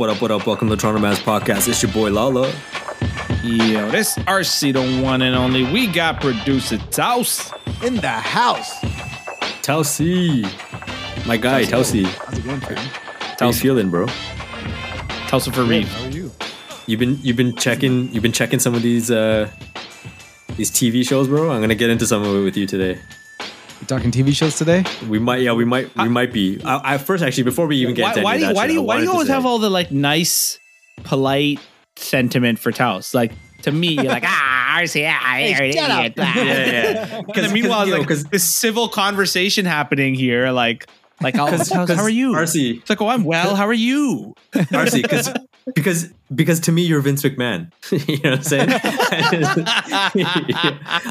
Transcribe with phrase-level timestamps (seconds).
[0.00, 0.46] up, what up, what up?
[0.46, 1.68] Welcome to the Toronto Mass Podcast.
[1.68, 2.48] It's your boy Lala.
[3.42, 5.70] Yo, this RC the one and only.
[5.70, 7.52] We got producer Taus.
[7.84, 8.80] in the house.
[9.60, 10.44] Tausi.
[11.26, 12.04] My guy, Tausi.
[12.04, 12.76] How's it going, fam?
[13.38, 14.06] How you feeling, bro?
[15.28, 15.86] Tausa for Reed.
[15.86, 16.30] How are you?
[16.86, 19.50] You've been you've been checking you've been checking some of these uh
[20.56, 21.50] these TV shows, bro.
[21.50, 22.98] I'm gonna get into some of it with you today.
[23.80, 24.84] You talking TV shows today?
[25.08, 26.60] We might, yeah, we might, we might be.
[26.64, 28.54] I, I first actually before we even get Why, into why any do you of
[28.54, 30.58] that why do you why do you always have all the like nice,
[31.04, 31.60] polite
[31.96, 33.14] sentiment for Taus?
[33.14, 36.00] Like to me, you're like ah, RC, ah, you're shut up.
[36.04, 37.16] idiot, ah." Yeah, yeah.
[37.34, 40.86] And then meanwhile, yo, like 'cause- this civil conversation happening here, like
[41.22, 42.32] like oh, Taus, how are you?
[42.32, 43.54] RC, It's like oh, I'm well.
[43.56, 44.34] How are you?
[44.54, 45.30] RC, because
[45.74, 47.72] because because to me you're Vince McMahon.
[47.90, 48.68] you know what I'm saying?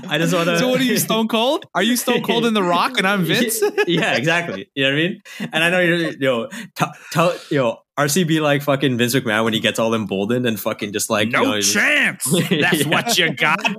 [0.10, 0.60] I just want to.
[0.60, 1.66] So what are you, Stone Cold?
[1.76, 3.62] Are you Stone Cold in the Rock and I'm Vince?
[3.88, 4.70] yeah, exactly.
[4.76, 5.22] You know what I mean?
[5.54, 9.54] And I know you're, yo, t- tell, yo, RC be like fucking Vince McMahon when
[9.54, 12.24] he gets all emboldened and fucking just like, No you know, just- chance.
[12.50, 12.88] That's Yeah.
[12.88, 13.60] what you got.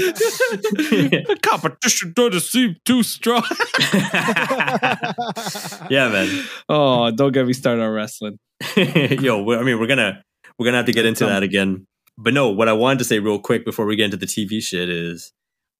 [0.00, 3.42] The competition doesn't seem too strong.
[5.90, 6.44] yeah, man.
[6.68, 8.38] Oh, don't get me started on wrestling.
[8.76, 10.22] yo, I mean, we're gonna
[10.58, 11.86] we're gonna have to get into that again.
[12.18, 14.62] But no, what I wanted to say real quick before we get into the TV
[14.62, 15.32] shit is,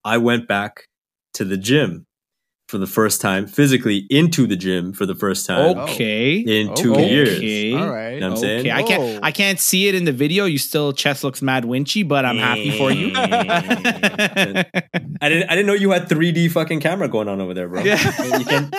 [0.04, 0.86] I went back
[1.34, 2.06] to the gym
[2.70, 6.36] for the first time, physically into the gym for the first time Okay.
[6.36, 6.74] in oh.
[6.74, 7.10] two Okay.
[7.10, 7.36] years.
[7.36, 7.74] Okay.
[7.74, 8.14] All right.
[8.14, 8.70] You know what I'm saying?
[8.70, 9.02] I can't.
[9.02, 9.18] Whoa.
[9.22, 10.44] I can't see it in the video.
[10.44, 13.12] You still chest looks mad winchy, but I'm happy for you.
[13.16, 14.64] I
[15.28, 17.82] didn't I didn't know you had 3D fucking camera going on over there, bro.
[17.82, 17.98] Yeah.
[18.38, 18.74] You can't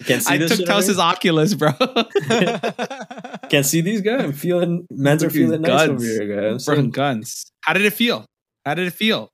[0.00, 1.72] you can't see I this took shit Oculus, bro.
[2.28, 2.60] here?
[3.50, 4.22] Can't see these guys.
[4.22, 5.90] I'm feeling men's are Look at these feeling nice guns.
[5.90, 6.52] over here, guys.
[6.68, 7.52] I'm saying- guns.
[7.62, 8.24] How did it feel?
[8.64, 9.28] How did it feel?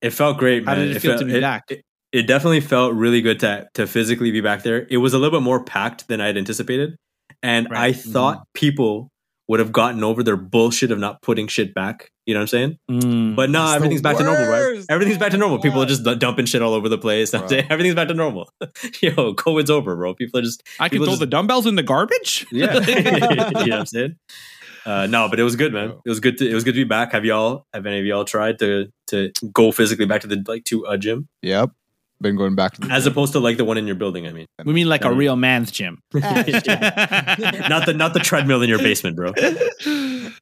[0.00, 0.76] It felt great, man.
[0.76, 1.64] How did it feel felt, to be back?
[1.70, 4.86] It, it definitely felt really good to to physically be back there.
[4.90, 6.96] It was a little bit more packed than I had anticipated,
[7.42, 7.90] and Right.
[7.90, 9.10] I thought people
[9.48, 12.10] would have gotten over their bullshit of not putting shit back.
[12.26, 12.78] You know what I'm saying?
[12.90, 13.36] Mm.
[13.36, 14.84] But no, It's the everything's back to normal, right?
[14.90, 15.60] Everything's back to normal.
[15.60, 17.32] People are just du- dumping shit all over the place.
[17.34, 18.50] I'm saying everything's back to normal.
[19.00, 20.14] Yo, COVID's over, bro.
[20.14, 22.44] People are just I can throw just- the dumbbells in the garbage.
[22.52, 22.80] yeah.
[22.80, 24.16] you know what I'm saying?
[24.84, 25.90] Uh, no, but it was good, man.
[26.04, 27.12] It was good to it was good to be back.
[27.12, 30.64] Have y'all have any of y'all tried to to go physically back to the like
[30.64, 31.70] to a gym yep.
[32.20, 34.26] Been going back to the as opposed to like the one in your building?
[34.26, 36.00] I mean, We mean like a real man's gym.
[36.14, 39.32] not the not the treadmill in your basement, bro.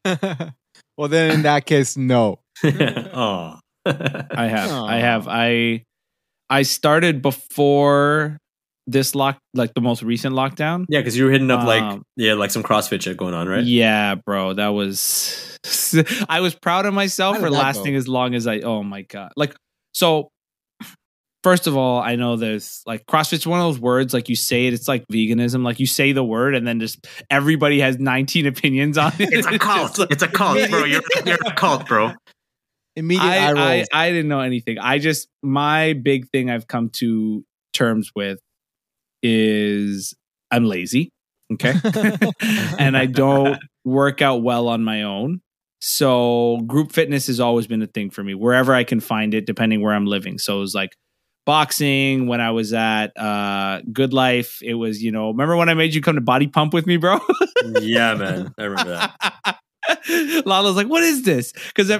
[0.97, 2.39] well, then in that case, no.
[2.65, 4.71] oh, I have.
[4.71, 5.27] I have.
[5.29, 5.83] I
[6.49, 8.39] I started before
[8.87, 10.85] this lock like the most recent lockdown.
[10.89, 13.49] yeah, because you were hitting up like Um, yeah, like some CrossFit shit going on,
[13.49, 13.65] right?
[13.65, 14.53] Yeah, bro.
[14.53, 15.59] That was
[16.29, 17.99] I was proud of myself How for lasting go?
[17.99, 19.33] as long as I oh my god.
[19.37, 19.57] Like
[19.93, 20.29] so
[21.45, 24.67] first of all, I know there's like CrossFit's one of those words like you say
[24.67, 25.63] it, it's like veganism.
[25.63, 29.33] Like you say the word and then just everybody has 19 opinions on it.
[29.33, 30.01] It's a cult.
[30.11, 30.85] It's a cult, bro.
[30.85, 32.13] You're, you're a cult, bro.
[32.97, 33.89] Immediate eye I, rolls.
[33.93, 34.79] I, I didn't know anything.
[34.79, 37.45] I just my big thing I've come to
[37.75, 38.39] terms with
[39.23, 40.15] is
[40.51, 41.13] I'm lazy.
[41.53, 41.75] Okay.
[42.79, 45.43] and I don't work out well on my own.
[45.83, 49.45] So group fitness has always been a thing for me, wherever I can find it,
[49.45, 50.39] depending where I'm living.
[50.39, 50.97] So it was like
[51.47, 54.59] boxing when I was at uh Good Life.
[54.63, 56.97] It was, you know, remember when I made you come to body pump with me,
[56.97, 57.19] bro?
[57.81, 58.55] yeah, man.
[58.59, 59.59] I remember that.
[60.47, 61.53] Lala's like, what is this?
[61.75, 61.91] Because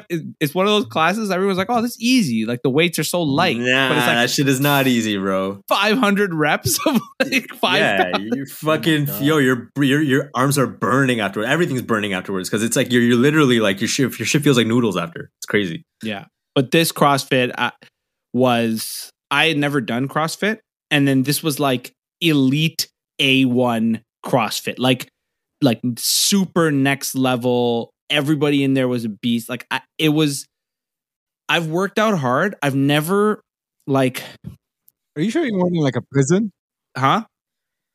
[0.41, 1.31] it's one of those classes.
[1.31, 2.47] Everyone's like, oh, this is easy.
[2.47, 5.19] Like the weights are so light, Nah, but it's like that shit is not easy,
[5.19, 5.61] bro.
[5.69, 7.79] 500 reps of like five.
[7.81, 8.25] yeah, pounds.
[8.37, 9.23] you fucking God.
[9.23, 11.51] yo, your your your arms are burning afterwards.
[11.51, 14.57] Everything's burning afterwards because it's like you're you're literally like your shit your shit feels
[14.57, 15.31] like noodles after.
[15.39, 15.85] It's crazy.
[16.03, 16.25] Yeah.
[16.55, 17.73] But this CrossFit uh,
[18.33, 20.61] was, I had never done CrossFit.
[20.93, 22.89] And then this was like elite
[23.21, 25.09] A1 CrossFit, like,
[25.61, 27.91] like super next level.
[28.11, 29.49] Everybody in there was a beast.
[29.49, 30.47] Like, I, it was,
[31.49, 32.55] I've worked out hard.
[32.63, 33.41] I've never,
[33.89, 34.23] like,
[35.17, 36.53] Are you sure you weren't in like a prison?
[36.97, 37.25] huh?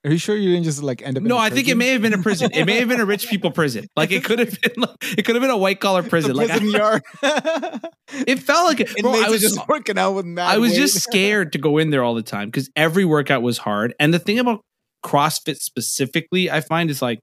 [0.05, 1.23] Are you sure you didn't just like end up?
[1.23, 2.51] No, I think it may have been a prison.
[2.53, 3.85] It may have been a rich people prison.
[3.97, 6.35] Like it could have been, like, it could have been a white collar prison.
[6.35, 7.03] Like prison I- yard.
[8.27, 8.95] it felt like it.
[9.01, 10.77] Bro, I was just working out with mad I was weight.
[10.77, 13.93] just scared to go in there all the time because every workout was hard.
[13.99, 14.61] And the thing about
[15.05, 17.19] CrossFit specifically, I find is like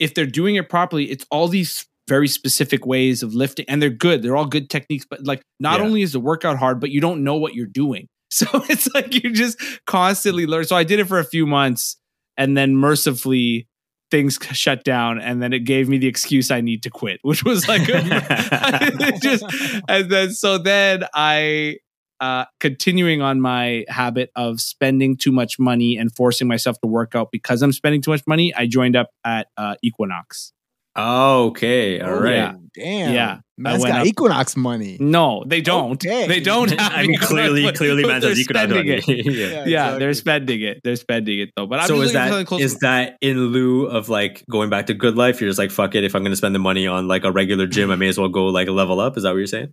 [0.00, 3.90] if they're doing it properly, it's all these very specific ways of lifting, and they're
[3.90, 4.22] good.
[4.22, 5.86] They're all good techniques, but like not Yeah.
[5.86, 8.08] only is the workout hard, but you don't know what you're doing.
[8.32, 10.64] So it's like you just constantly learn.
[10.64, 11.96] So I did it for a few months,
[12.36, 13.66] and then mercifully
[14.10, 17.42] things shut down, and then it gave me the excuse I need to quit, which
[17.42, 17.82] was like
[19.20, 19.44] just
[19.88, 21.78] and then so then I
[22.20, 27.14] uh, continuing on my habit of spending too much money and forcing myself to work
[27.14, 30.52] out because I'm spending too much money, I joined up at uh, Equinox.
[30.96, 32.34] Okay, all Oh, right.
[32.34, 32.52] yeah.
[32.74, 33.14] Damn.
[33.14, 33.38] Yeah.
[33.58, 34.96] Man's went got up- Equinox money.
[35.00, 35.92] No, they don't.
[35.92, 36.26] Okay.
[36.28, 36.70] They don't.
[36.80, 39.08] Have I mean, clearly, clearly, but man they're says you could have done spending it.
[39.26, 39.26] it.
[39.26, 39.46] yeah.
[39.48, 39.98] Yeah, exactly.
[39.98, 40.80] they're spending it.
[40.84, 41.66] They're spending it though.
[41.66, 44.70] But I'm so is looking for something that to- that in lieu of like going
[44.70, 45.40] back to good life?
[45.40, 46.04] You're just like fuck it.
[46.04, 48.18] If I'm going to spend the money on like a regular gym, I may as
[48.18, 49.16] well go like level up.
[49.16, 49.72] Is that what you're saying?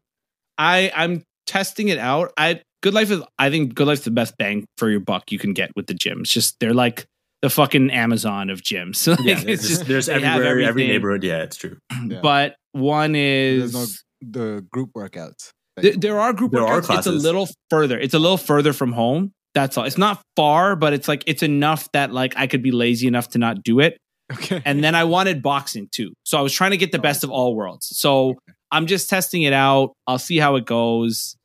[0.58, 2.34] I I'm testing it out.
[2.38, 5.40] I Good Life is I think Good Life's the best bang for your buck you
[5.40, 6.24] can get with the gyms.
[6.24, 7.06] Just they're like
[7.42, 9.08] the fucking Amazon of gyms.
[9.18, 11.24] Like, Yeah, it's there's, just there's everywhere, every neighborhood.
[11.24, 11.78] Yeah, it's true.
[12.08, 12.20] Yeah.
[12.22, 15.52] But one is There's no the group workouts.
[15.78, 16.98] There, there are group There are workouts.
[17.00, 18.00] It's a little further.
[18.00, 19.32] It's a little further from home.
[19.54, 19.86] That's all.
[19.86, 23.30] It's not far, but it's like it's enough that like I could be lazy enough
[23.30, 23.98] to not do it.
[24.32, 24.62] Okay.
[24.66, 26.14] And then I wanted boxing too.
[26.24, 27.88] So I was trying to get the best of all worlds.
[27.98, 28.36] So
[28.72, 29.94] I'm just testing it out.
[30.06, 31.38] I'll see how it goes.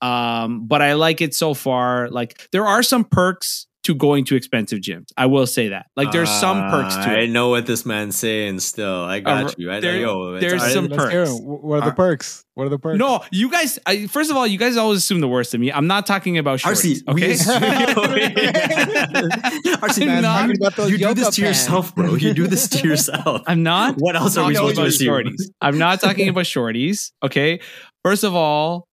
[0.00, 2.08] Um, but I like it so far.
[2.08, 5.06] Like there are some perks to going to expensive gyms.
[5.16, 5.86] I will say that.
[5.96, 8.60] Like there's some perks Uh, to I know what this man's saying.
[8.60, 9.72] Still, I got Uh, you.
[9.72, 10.74] I there- Yo, there's all right.
[10.74, 11.30] some Let's hear perks.
[11.38, 11.44] 'em.
[11.46, 12.44] Wh- What are the Uh, perks?
[12.54, 12.98] What are the perks?
[12.98, 13.78] No, you guys.
[13.86, 15.72] I, first of all, you guys always assume the worst of me.
[15.72, 17.02] I'm not talking about shorties.
[17.02, 17.62] RC, Okay, assume-
[19.80, 21.60] RC, man, not- talking about those you do this to pants.
[21.60, 22.14] yourself, bro.
[22.16, 23.42] You do this to yourself.
[23.46, 23.96] I'm not.
[23.96, 25.34] What else are we talking supposed to about assume?
[25.36, 25.44] shorties.
[25.60, 27.12] I'm not talking about shorties.
[27.22, 27.60] Okay.
[28.04, 28.86] First of all,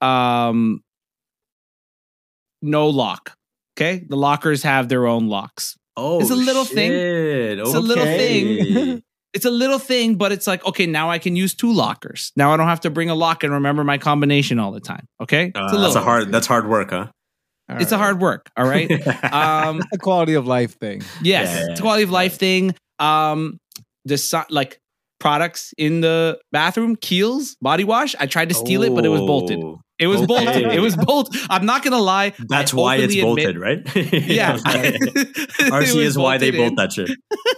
[0.00, 0.80] um,
[2.62, 3.34] no lock.
[3.80, 5.76] Okay, the lockers have their own locks.
[5.96, 6.90] Oh, It's a little thing.
[6.90, 7.58] shit.
[7.58, 9.02] It's a little Okay.
[9.32, 12.32] It's a little thing, but it's like okay, now I can use two lockers.
[12.34, 15.06] Now I don't have to bring a lock and remember my combination all the time.
[15.22, 15.96] Okay, Uh, it's a that's little.
[15.98, 16.32] a hard.
[16.32, 17.06] That's hard work, huh?
[17.68, 18.50] All it's a hard work.
[18.56, 18.90] All right.
[19.32, 21.02] um, a quality of life thing.
[21.22, 21.70] Yes, Yeah.
[21.70, 22.74] it's a quality of life thing.
[22.98, 23.58] Um,
[24.04, 24.80] the so- like
[25.20, 28.16] products in the bathroom, Kiehl's body wash.
[28.18, 29.60] I tried to steal it, but it was bolted.
[30.00, 30.26] It was Okay.
[30.26, 30.72] bolted.
[30.72, 31.40] It was bolted.
[31.50, 32.32] I'm not gonna lie.
[32.48, 34.12] That's I why it's openly bolted, admit- right?
[34.30, 34.56] Yeah,
[35.70, 37.10] RC is why they bolt that shit.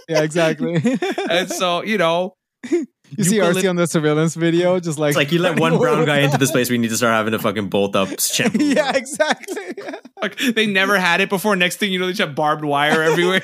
[0.09, 0.81] Yeah, exactly.
[1.29, 2.35] And so you know,
[2.69, 5.77] you see Eucalypt- RC on the surveillance video, just like It's like you let one
[5.77, 8.63] brown guy into this place, we need to start having to fucking bolt up shampoo.
[8.63, 9.55] yeah, exactly.
[10.21, 11.55] like, they never had it before.
[11.55, 13.41] Next thing you know, they just have barbed wire everywhere.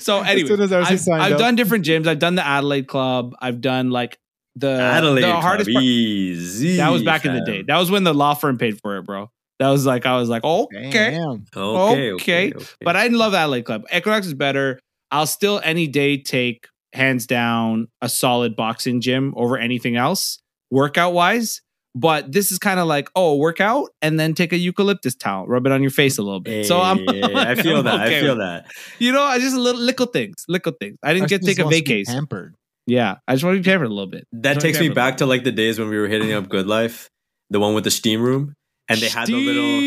[0.00, 2.06] So anyway, soon as I've, I've done different gyms.
[2.06, 3.34] I've done the Adelaide Club.
[3.40, 4.18] I've done like
[4.56, 6.76] the Adelaide, The hardest part, easy.
[6.78, 7.62] that was back in the day.
[7.62, 9.30] That was when the law firm paid for it, bro.
[9.58, 10.88] That was like I was like, okay.
[10.88, 11.18] Okay,
[11.56, 12.12] okay, Okay,
[12.52, 12.52] okay.
[12.82, 13.84] But I love Adelaide Club.
[13.94, 14.80] Equinox is better.
[15.10, 20.38] I'll still any day take hands down a solid boxing gym over anything else,
[20.70, 21.62] workout wise.
[21.94, 25.64] But this is kind of like, oh, workout and then take a eucalyptus towel, rub
[25.64, 26.66] it on your face a little bit.
[26.66, 27.94] so I'm, Hey, I feel I'm that.
[28.06, 28.66] okay I feel with- that.
[28.98, 30.98] You know, I just little little things, little things.
[31.02, 32.14] I didn't get to take a just wants to be vacation.
[32.14, 32.54] Pampered.
[32.86, 34.26] Yeah, I just want to be pampered a little bit.
[34.32, 37.08] That takes me back to like the days when we were hitting up Good Life,
[37.50, 38.54] the one with the steam room,
[38.88, 39.80] and they had the little.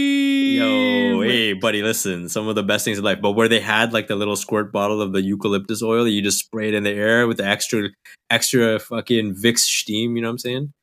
[0.49, 2.27] Yo, hey, buddy, listen.
[2.27, 4.73] Some of the best things in life, but where they had like the little squirt
[4.73, 7.45] bottle of the eucalyptus oil that you just spray it in the air with the
[7.45, 7.89] extra,
[8.29, 10.15] extra fucking Vicks steam.
[10.15, 10.73] You know what I'm saying?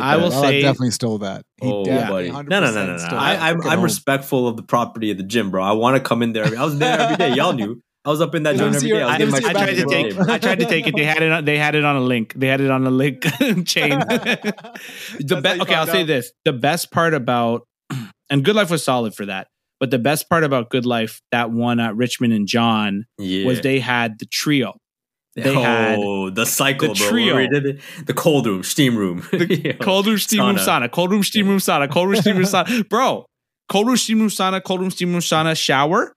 [0.00, 1.44] I will Well, say definitely stole that.
[1.60, 2.48] He Oh, definitely buddy.
[2.48, 3.16] No, no, no, no, no.
[3.16, 3.42] I, that.
[3.42, 5.62] I'm, I'm respectful of the property of the gym, bro.
[5.62, 6.44] I want to come in there.
[6.44, 7.34] I was there every day.
[7.34, 7.80] Y'all knew.
[8.04, 9.02] I was up in that joint every see day.
[9.02, 10.28] I was I, getting let my me see I tried to take.
[10.28, 10.96] I tried to take it.
[10.96, 11.32] They had it.
[11.32, 12.34] On, they had it on a link.
[12.34, 13.22] They had it on a link
[13.64, 13.98] chain.
[14.00, 14.54] the
[15.20, 17.66] That's be- how you okay, I'll found say this: the best part about
[18.30, 19.48] and Good Life was solid for that.
[19.78, 23.46] But the best part about Good Life, that one at Richmond and John, yeah.
[23.46, 24.74] was they had the trio.
[25.34, 27.08] they oh, had oh, the cycle, the bro.
[27.08, 27.34] trio.
[27.34, 27.80] Where we did it.
[28.06, 29.26] The cold room, steam room.
[29.30, 30.90] the Cold room, steam room, sauna.
[30.90, 31.90] Cold room, steam room, sauna.
[31.90, 32.88] Cold room, steam room, sauna.
[32.88, 33.26] Bro,
[33.68, 34.62] cold room, steam room, sauna.
[34.62, 35.56] Cold room, steam room, sauna.
[35.56, 36.12] Shower.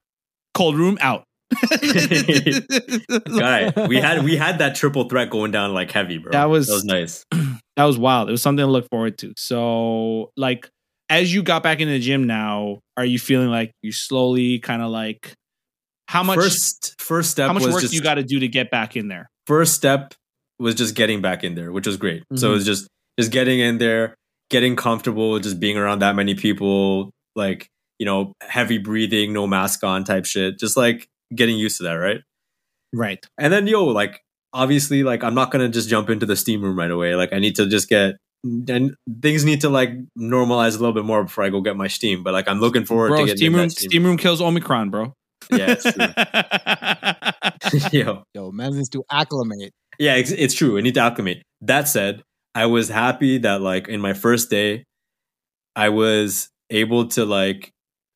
[0.54, 1.24] Cold room out.
[3.38, 6.32] Guy, we had we had that triple threat going down like heavy, bro.
[6.32, 7.26] That was- that was nice.
[7.76, 8.30] that was wild.
[8.30, 9.34] It was something to look forward to.
[9.38, 10.70] So, like,
[11.10, 14.82] as you got back in the gym now, are you feeling like you slowly kind
[14.82, 15.34] of like
[16.08, 18.70] how much first first step how much work just you got to do to get
[18.72, 19.28] back in there?
[19.48, 20.14] first step
[20.58, 22.24] was just getting back in there, which was great.
[22.36, 22.54] So it Mhm.
[22.56, 22.88] was just
[23.20, 24.16] just getting in there,
[24.50, 27.68] getting comfortable, just being around that many people, like
[28.00, 30.60] you know, heavy breathing, no mask on type shit.
[30.60, 32.22] Just like getting used to that, right?
[32.94, 33.26] Right.
[33.38, 34.22] And then yo, like
[34.54, 37.16] obviously, like I'm not gonna just jump into the steam room right away.
[37.16, 38.16] Like I need to just get
[38.46, 41.88] and things need to like normalize a little bit more before I go get my
[41.88, 42.24] steam.
[42.24, 44.90] But like I'm looking forward to Bro, getting steam room that steam room kills Omicron,
[44.90, 45.14] bro.
[45.52, 47.92] Yeah, it's true.
[48.00, 49.74] yo, Yo, man needs to acclimate.
[50.00, 50.78] yeah, it's, it's true.
[50.78, 51.44] I need to acclimate.
[51.62, 54.86] That said, I was happy that like in my first day,
[55.76, 57.72] I was able to like.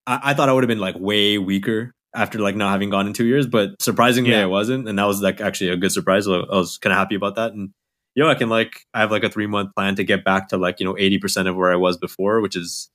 [0.07, 3.07] I, I thought I would have been like way weaker after like not having gone
[3.07, 4.43] in two years, but surprisingly Yeah.
[4.43, 6.27] I wasn't, and that was like actually a good surprise.
[6.27, 7.71] I was kind of happy about that, and
[8.15, 10.49] yo, know, I can like I have like a three month plan to get back
[10.49, 12.89] to like you know eighty percent of where I was before, which is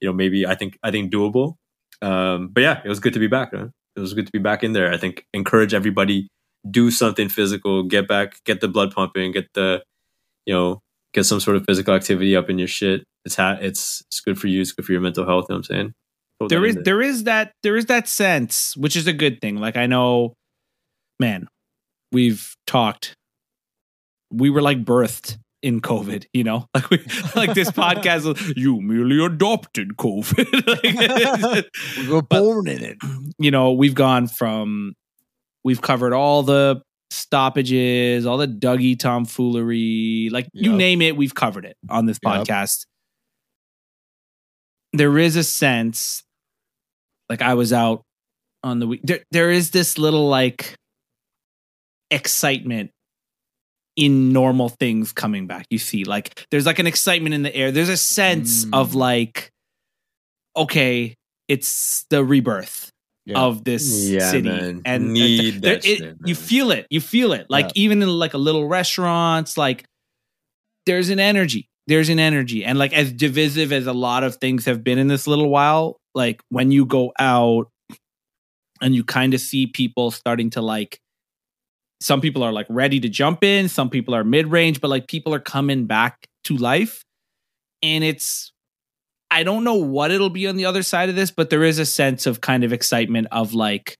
[0.00, 1.54] you know, maybe I think I think doable.
[2.02, 3.50] Um, but yeah, it was good to be back.
[3.52, 3.68] Huh?
[3.96, 4.92] It was good to be back in there.
[4.92, 6.28] I think encourage everybody
[6.70, 9.82] do something physical, get back, get the blood pumping, get the,
[10.46, 10.80] you know,
[11.14, 13.02] get some sort of physical activity up in your shit.
[13.24, 14.60] It's ha- it's it's good for you.
[14.60, 15.46] It's good for your mental health.
[15.48, 15.92] You know what I'm saying?
[16.48, 19.56] There is there is that there is that sense, which is a good thing.
[19.56, 20.34] Like I know,
[21.18, 21.48] man,
[22.12, 23.14] we've talked.
[24.30, 26.98] We were like birthed in COVID, you know, like we
[27.34, 28.56] like this podcast.
[28.56, 31.42] You merely adopted COVID.
[31.42, 31.66] Like,
[31.98, 32.98] We were But- born in it.
[33.38, 34.94] you know, we've gone from
[35.64, 36.80] we've covered all the
[37.10, 42.32] stoppages, all the Dougie tomfoolery, like you name it, we've covered it on this Yep.
[42.46, 42.84] podcast.
[44.92, 46.22] There is a sense,
[47.28, 48.02] like I was out
[48.64, 49.00] on the week.
[49.04, 50.74] There, there is this little like
[52.10, 52.90] excitement
[53.96, 55.66] in normal things coming back.
[55.70, 57.72] You see, like there's like an excitement in the air.
[57.72, 58.70] There's a sense Mm.
[58.80, 59.50] of like,
[60.56, 61.14] okay,
[61.48, 62.90] it's the rebirth
[63.26, 63.40] Yeah.
[63.40, 64.82] of this Yeah, city man.
[64.84, 67.82] and Need uh, there- that it- shit, you feel it you feel it like Yeah.
[67.82, 69.84] even in like a little restaurants like
[70.86, 74.64] there's an energy there's an energy and like as divisive as a lot of things
[74.66, 77.70] have been in this little while like when you go out
[78.82, 80.98] and you kind of see people starting to like
[82.00, 85.32] some people are like ready to jump in some people are mid-range but like people
[85.34, 87.02] are coming back to life.
[87.82, 88.52] And it's
[89.30, 91.78] i don't know what it'll be on the other side of this but there is
[91.78, 93.94] a sense of kind of excitement of like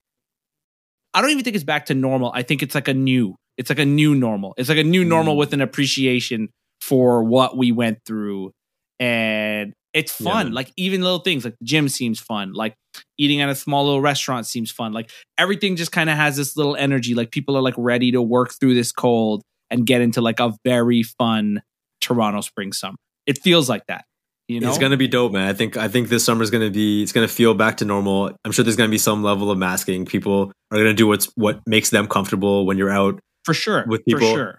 [1.15, 2.33] i don't even think it's back to normal.
[2.35, 4.55] I think it's like a new it's like a new normal.
[4.57, 5.39] It's like a new normal Mm.
[5.39, 6.49] with an appreciation
[6.81, 8.53] for what we went through.
[9.01, 10.53] And it's fun man.
[10.55, 12.75] like even little things like the gym seems fun like
[13.17, 16.57] eating at a small little restaurant seems fun like everything just kind of has this
[16.57, 20.21] little energy like people are like ready to work through this cold and get into
[20.21, 21.63] like a very fun
[22.01, 24.05] toronto spring summer it feels like that
[24.49, 25.47] you know It's gonna be dope, man.
[25.47, 28.33] I think I think this summer is gonna be it's gonna feel back to normal.
[28.47, 30.07] I'm sure there's gonna be some level of masking.
[30.07, 34.01] People are gonna do what's what makes them comfortable when you're out, for sure with
[34.09, 34.59] for people- sure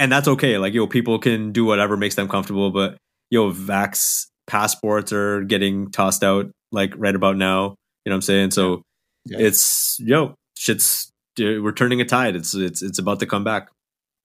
[0.00, 0.58] and that's okay.
[0.58, 2.96] Like yo, people can do whatever makes them comfortable, but
[3.34, 7.74] yo, vax passports are getting tossed out like right about now.
[8.04, 8.50] You know what I'm saying?
[8.52, 8.82] So
[9.26, 9.38] Yeah.
[9.40, 12.36] it's yo, shit's we're turning a tide.
[12.36, 13.68] It's it's it's about to come back.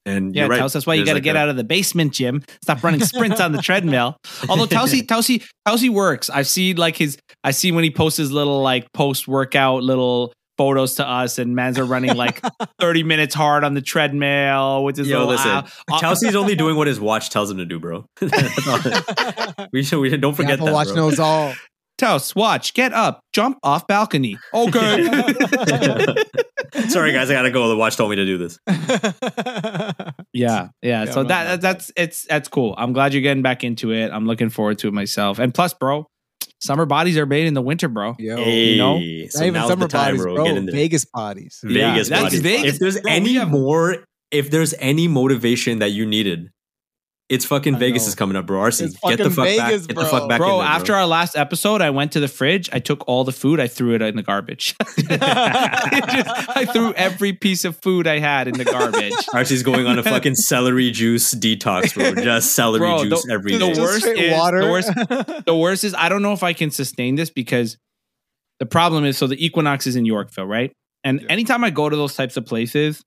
[0.06, 0.58] And Yeah, you're right.
[0.60, 2.42] Taos, that's why you got to like get a- out of the basement gym.
[2.62, 4.16] Stop running sprints on the treadmill.
[4.48, 6.30] Although Tausi, Tausi, Tausi works.
[6.30, 7.18] I've seen like his.
[7.44, 11.56] I see when he posts his little like post workout little photos to us, and
[11.56, 12.42] mans are running like
[12.78, 15.32] thirty minutes hard on the treadmill with his Yo, little.
[15.32, 15.66] listen, uh,
[15.98, 18.04] Chelsea's only doing what his watch tells him to do, bro.
[18.20, 18.68] That's
[19.56, 19.66] all.
[19.72, 20.74] we should we don't forget Apple that.
[20.74, 20.96] Watch bro.
[20.96, 21.54] knows all.
[21.96, 24.36] Taos, watch, get up, jump off balcony.
[24.52, 25.02] Okay.
[26.88, 27.66] Sorry, guys, I gotta go.
[27.70, 28.58] The watch told me to do this.
[28.66, 29.92] Yeah,
[30.34, 30.68] yeah.
[30.82, 32.74] Yeah, so I'm that that's it's that's cool.
[32.76, 34.10] I'm glad you're getting back into it.
[34.12, 35.38] I'm looking forward to it myself.
[35.38, 36.06] And plus, bro,
[36.60, 38.14] summer bodies are made in the winter, bro.
[38.18, 38.98] Yo, Hey, know?
[39.28, 40.34] so not even summer the time, bodies, bro.
[40.36, 40.44] bro.
[40.44, 40.70] Get in.
[40.70, 41.60] Vegas bodies.
[41.64, 42.40] Yeah, Vegas, that's bodies.
[42.40, 42.72] Vegas.
[42.74, 46.50] If there's Bro, any have- more, if there's any motivation that you needed,
[47.30, 48.08] it's fucking I Vegas know.
[48.08, 48.60] is coming up, bro.
[48.60, 49.70] RC, It's get the fucking fuck back.
[49.70, 50.28] Vegas, Get the fuck bro.
[50.28, 52.68] back, bro, in there, after our last episode, I went to the fridge.
[52.72, 53.60] I took all the food.
[53.60, 54.74] I threw it in the garbage.
[54.80, 59.12] I, just- I threw every piece of food I had in the garbage.
[59.34, 62.14] RC's going on a fucking celery juice detox, bro.
[62.22, 63.80] Just celery Bro, juice the- every the day.
[63.80, 64.60] Worst is- water.
[64.64, 67.78] the worst- The worst is I don't know if I can sustain this because
[68.58, 70.72] the problem is so the Equinox is in Yorkville, right?
[71.04, 71.28] And Yeah.
[71.30, 73.02] anytime I go to those types of places,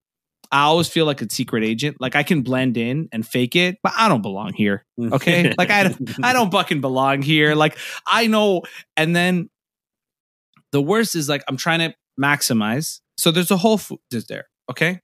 [0.53, 1.97] I always feel like a secret agent.
[1.99, 4.85] Like I can blend in and fake it, but I don't belong here.
[5.01, 5.51] Okay.
[5.57, 7.55] like I don't, I don't fucking belong here.
[7.55, 8.61] Like I know.
[8.95, 9.49] And then
[10.71, 13.01] the worst is like I'm trying to maximize.
[13.17, 14.45] So there's a Whole Foods there.
[14.69, 14.99] Okay.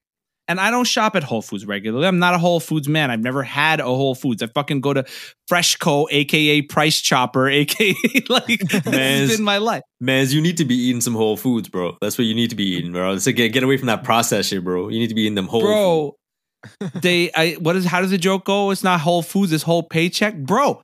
[0.50, 2.08] And I don't shop at Whole Foods regularly.
[2.08, 3.12] I'm not a Whole Foods man.
[3.12, 4.42] I've never had a Whole Foods.
[4.42, 5.04] I fucking go to
[5.48, 7.94] Freshco, aka Price Chopper, aka
[8.28, 9.84] like this Man, has been my life.
[10.00, 11.96] Mans, you need to be eating some whole foods, bro.
[12.00, 13.12] That's what you need to be eating, bro.
[13.12, 14.88] It's like get, get away from that process shit, bro.
[14.88, 15.60] You need to be eating them whole.
[15.60, 16.16] Bro,
[17.00, 18.72] they I what is how does the joke go?
[18.72, 20.36] It's not Whole Foods, it's whole paycheck.
[20.36, 20.82] Bro,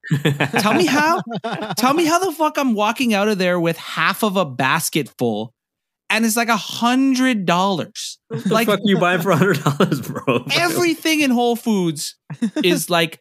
[0.60, 1.22] tell me how
[1.76, 5.10] Tell me how the fuck I'm walking out of there with half of a basket
[5.18, 5.52] full
[6.10, 8.18] and it's like a hundred dollars.
[8.46, 10.44] Like fuck you buying for hundred dollars, bro?
[10.54, 12.16] everything in Whole Foods
[12.62, 13.20] is like,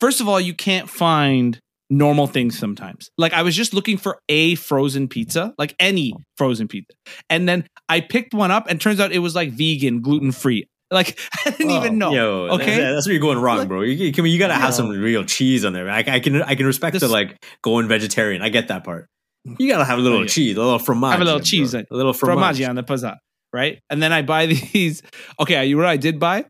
[0.00, 1.58] first of all, you can't find
[1.90, 3.10] normal things sometimes.
[3.18, 6.94] Like I was just looking for a frozen pizza, like any frozen pizza.
[7.28, 10.66] And then I picked one up and turns out it was like vegan, gluten free.
[10.90, 12.12] Like I didn't Oh, even know.
[12.12, 12.66] Yo, Okay.
[12.66, 13.82] that's, that's where you're going wrong, Like- bro.
[13.82, 14.76] You, you, you gotta have Yo.
[14.76, 15.88] some real cheese on there.
[15.90, 18.42] I, I can I can respect This- the like going vegetarian.
[18.42, 19.08] I get that part.
[19.58, 20.28] You gotta have a little Oh, yeah.
[20.28, 21.12] cheese, a little fromage.
[21.12, 22.56] Have a little cheese, a little fromage.
[22.58, 23.18] fromaggi on the pizza,
[23.52, 23.80] right?
[23.90, 25.02] And then I buy these.
[25.40, 26.44] Okay, you know what I did buy?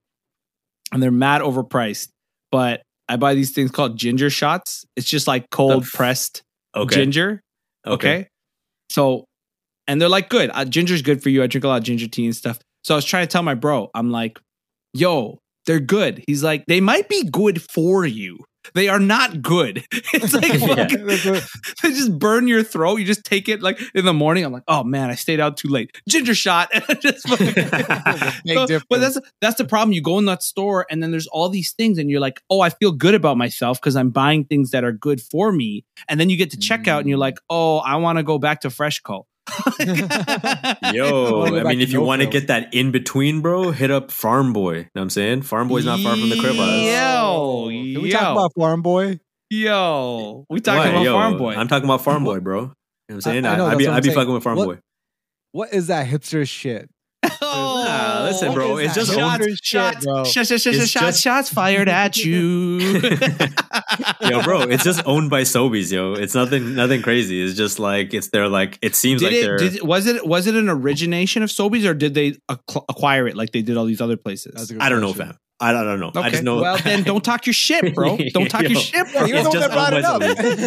[0.93, 2.09] And they're mad overpriced,
[2.51, 4.85] but I buy these things called ginger shots.
[4.97, 6.43] It's just like cold f- pressed
[6.77, 6.95] Okay.
[6.97, 7.41] ginger.
[7.87, 8.29] Okay.
[8.91, 9.25] So,
[9.89, 10.51] and they're like, good.
[10.53, 11.43] Uh, ginger's good for you.
[11.43, 12.59] I drink a lot of ginger tea and stuff.
[12.85, 14.39] So I was trying to tell my bro, I'm like,
[14.93, 16.23] yo, they're good.
[16.27, 18.39] He's like, they might be good for you.
[18.75, 19.85] They are not good.
[20.15, 20.87] It's like Yeah.
[20.89, 21.07] fucking-
[21.83, 22.97] they just burn your throat.
[22.97, 24.45] You just take it like in the morning.
[24.45, 25.91] I'm like, oh man, I stayed out too late.
[26.09, 26.71] Ginger shot.
[27.01, 27.55] Just fucking-
[28.67, 29.93] So- but that's that's the problem.
[29.93, 32.61] You go in that store and then there's all these things, and you're like, oh,
[32.61, 35.85] I feel good about myself because I'm buying things that are good for me.
[36.09, 38.61] And then you get to checkout and you're like, oh, I want to go back
[38.63, 39.25] to Freshco.
[40.93, 44.53] Yo, I mean, if you want to get that in between, bro, hit up Farm
[44.53, 44.73] Boy.
[44.75, 45.43] You know what I'm saying?
[45.43, 46.55] Farm Boy's not far from the crib.
[46.57, 46.69] house.
[48.03, 48.19] Yo, Can we yo.
[48.19, 49.21] talk about Farm Boy?
[49.51, 50.89] Yo, we talking Why?
[50.89, 51.55] about Yo, Farm Boy.
[51.55, 52.61] I'm talking about Farm Boy, bro.
[52.61, 52.71] You know
[53.09, 53.47] what I'm saying?
[53.47, 54.15] I I, know, I, that's be, I I'm be saying.
[54.17, 54.79] fucking with Farm What- Boy.
[55.55, 56.89] What is that hipster shit?
[57.93, 58.77] Oh, Nah, listen, bro.
[58.79, 60.25] It's just Shots- owned- shots, bro.
[60.25, 62.79] shots, shots, shots, It's shots, just- shots fired at you.
[64.21, 66.15] yo, bro, it's just owned by Sobeys, yo.
[66.15, 67.43] It's nothing, nothing crazy.
[67.43, 68.79] It's just like it's their like.
[68.83, 69.57] It seems did like it, they're.
[69.59, 73.37] did, was it was it an origination of Sobeys or did they acqu- acquire it
[73.37, 74.53] like they did all these other places?
[74.55, 75.37] That's a good I don't know, fam.
[75.61, 76.11] I, I don't know.
[76.17, 76.31] I Okay.
[76.31, 76.61] just know.
[76.61, 78.17] Well, then don't talk your shit, bro.
[78.33, 78.71] Don't talk Yo.
[78.71, 79.27] your shit, Yeah, bro.
[79.27, 80.23] you're it's the one that brought owned it by up.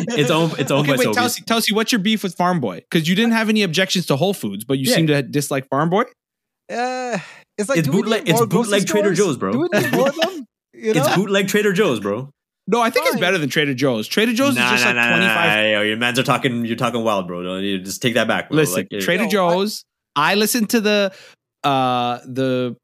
[0.05, 0.17] Sobeys.
[0.19, 0.53] It's owned.
[0.59, 1.15] It's owned Okay, by wait, Sobeys.
[1.15, 2.75] Telsey, Telsey, what's your beef with Farm Boy?
[2.89, 4.95] Because you didn't have any objections to Whole Foods, but you Yeah.
[4.95, 6.03] seem to dislike Farm Boy.
[6.71, 7.17] Uh,
[7.57, 9.13] it's like It's bootleg- it's bootleg Trader?
[9.13, 9.51] Joe's, bro.
[9.51, 10.45] Do we need more of them?
[10.73, 11.05] You know?
[11.05, 12.29] It's bootleg Trader Joe's, bro.
[12.67, 14.07] No, I think it's better than Trader Joe's.
[14.07, 15.61] Trader Joe's Nah, is just nah, like nah, nah, nah.
[15.61, 16.65] Yo, your mans are talking.
[16.65, 17.57] You're talking wild, bro.
[17.59, 18.57] You just take that back, bro.
[18.57, 19.83] Listen, Like, Trader Yo, I- Joe's.
[20.15, 21.13] I, listened to the
[21.63, 22.75] uh the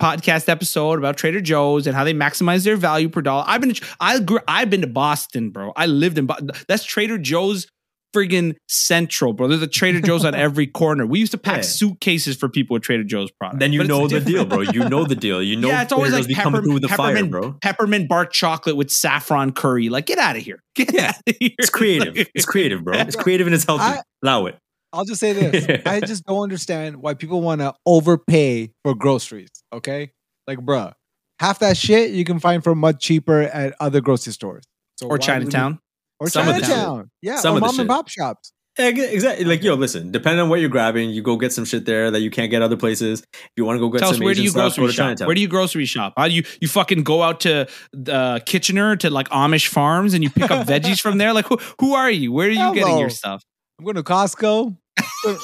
[0.00, 3.44] podcast episode about Trader Joe's and how they maximize their value per dollar.
[3.46, 5.72] I've been I grew, I've been to Boston, bro.
[5.74, 6.50] I lived in Boston.
[6.68, 7.66] That's Trader Joe's
[8.14, 9.48] friggin' central, bro.
[9.48, 11.06] There's a Trader Joe's on every corner.
[11.06, 11.62] We used to pack Yeah.
[11.62, 13.60] suitcases for people with Trader Joe's products.
[13.60, 14.60] then you But know the deal, bro.
[14.60, 15.42] You know the deal.
[15.42, 17.14] You know yeah, it's always Trader like Joe's be coming pepper, through with the fire,
[17.14, 17.52] peppermint, bro.
[17.62, 19.88] peppermint bark chocolate with saffron curry.
[19.88, 20.62] Like, get out of here.
[20.74, 21.08] Get Yeah.
[21.08, 21.50] out of here.
[21.58, 22.28] It's creative.
[22.34, 22.98] It's creative, bro.
[22.98, 23.84] It's creative and it's healthy.
[23.84, 24.56] I- Allow it.
[24.92, 25.82] I'll just say this.
[25.84, 29.50] I just don't understand why people want to overpay for groceries.
[29.70, 30.12] Okay,
[30.46, 30.92] like, bruh,
[31.40, 34.64] half that shit you can find for much cheaper at other grocery stores.
[34.96, 35.78] So or why we Chinatown.
[36.20, 37.06] Or Some of the shit.
[37.22, 38.52] Yeah, Some or of the mom and pop shops.
[38.80, 39.44] Exactly.
[39.44, 40.12] Like, yo, listen.
[40.12, 42.62] Depending on what you're grabbing, you go get some shit there that you can't get
[42.62, 43.22] other places.
[43.32, 44.86] If you want to go get Tell us some where do you stuff, go grocery
[44.86, 45.26] to shop?
[45.26, 46.12] Where do you grocery shop?
[46.16, 47.66] How do you you fucking go out to
[48.08, 51.32] uh, Kitchener to like Amish farms and you pick up veggies from there?
[51.32, 52.30] Like who who are you?
[52.32, 53.42] Where are you getting your stuff?
[53.80, 54.76] I'm going to Costco.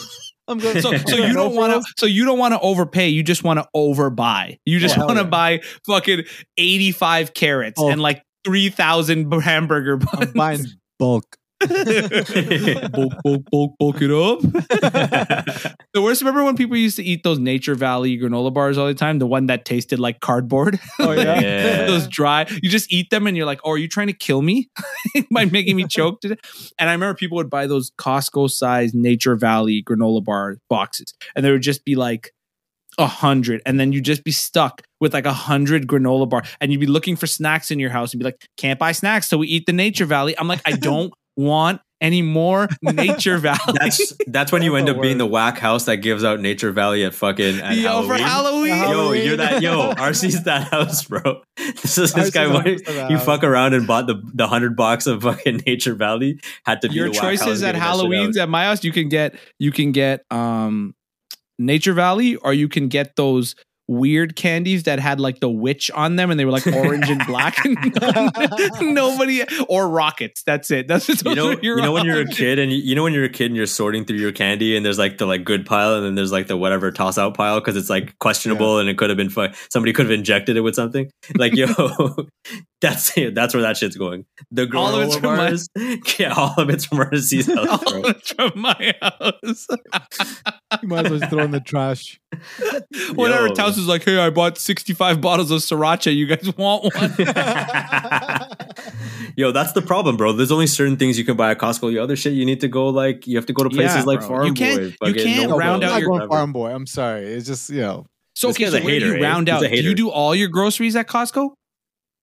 [0.47, 0.81] I'm going.
[0.83, 3.09] So so you don't want to so you don't want to overpay.
[3.09, 4.59] You just want to overbuy.
[4.67, 5.31] You just Hell want to yeah.
[5.31, 6.25] buy fucking
[6.59, 7.89] eighty five carrots Oh.
[7.89, 10.65] and like three thousand hamburger I'm buying
[10.99, 11.37] bulk.
[11.65, 14.41] bulk, bulk, bulk, bulk it up.
[15.95, 16.21] the worst.
[16.21, 19.19] Remember when people used to eat those Nature Valley granola bars all the time?
[19.19, 20.79] The one that tasted like cardboard.
[21.01, 21.41] Oh yeah.
[21.41, 21.87] Yeah.
[21.87, 22.47] those dry.
[22.63, 24.71] You just eat them and you're like, oh, are you trying to kill me
[25.31, 26.37] by making me choke today?
[26.79, 31.45] And I remember people would buy those Costco sized Nature Valley granola bar boxes, and
[31.45, 32.33] there would just be like
[32.99, 36.73] a hundred, and then you'd just be stuck with like a hundred granola bar, and
[36.73, 39.39] you'd be looking for snacks in your house and be like, can't buy snacks, so
[39.39, 40.39] we eat the Nature Valley.
[40.39, 43.59] I'm like, I don't want any more Nature Valley.
[43.81, 47.03] That's that's when you end up being the whack house that gives out Nature Valley
[47.05, 48.09] at fucking at Yo, Halloween.
[48.09, 48.67] for Halloween.
[48.69, 49.27] Yo, Yo, Halloween.
[49.27, 49.93] you're that yo.
[49.95, 51.43] RC's that house, bro.
[51.57, 52.47] This is this RC's guy.
[52.49, 56.41] What, you fuck around and bought the the hundred box of fucking Nature Valley.
[56.67, 58.65] Had to be your the whack house choices at getting that shit Halloween's at my
[58.65, 58.85] house.
[58.85, 60.95] You can get you can get um
[61.59, 63.55] Nature Valley, or you can get those
[63.89, 67.25] weird candies that had like the witch on them, and they were like orange and
[67.27, 67.65] black.
[67.65, 67.79] and
[68.95, 70.43] Nobody or rockets.
[70.45, 70.89] That's it.
[70.89, 72.95] That's those You know, are your you know when you're a kid and you, you
[72.95, 75.27] know when you're a kid and you're sorting through your candy and there's like the
[75.27, 78.19] like good pile and then there's like the whatever toss out pile because it's like
[78.19, 81.55] questionable and it could have been fu- somebody could have injected it with something like
[81.55, 81.67] yo
[82.81, 86.33] that's it that's where that shit's going the All of it's granola from my- yeah
[86.37, 88.01] all of it's from RC's house All bro.
[88.11, 89.67] of it's from my house.
[90.83, 92.21] You might as well just throw in the trash.
[93.15, 93.49] Whatever.
[93.49, 93.55] Yo.
[93.75, 96.15] Taos is like, hey, I bought 65 bottles of sriracha.
[96.15, 97.11] You guys want one?
[99.37, 100.33] Yo, that's the problem, bro.
[100.33, 101.91] There's only certain things you can buy at Costco.
[101.91, 104.03] The other shit you need to go like you have to go to places Yeah,
[104.05, 104.29] like bro.
[104.29, 105.09] Farm You can't- Boy.
[105.09, 106.71] you can't No round out I'm your- going farm boy.
[106.73, 107.25] I'm sorry.
[107.27, 108.07] It's just you know.
[108.37, 109.29] So, This okay, so a where do hater, you eh?
[109.29, 109.65] round He's out?
[109.65, 111.51] a Do you do all your groceries at Costco?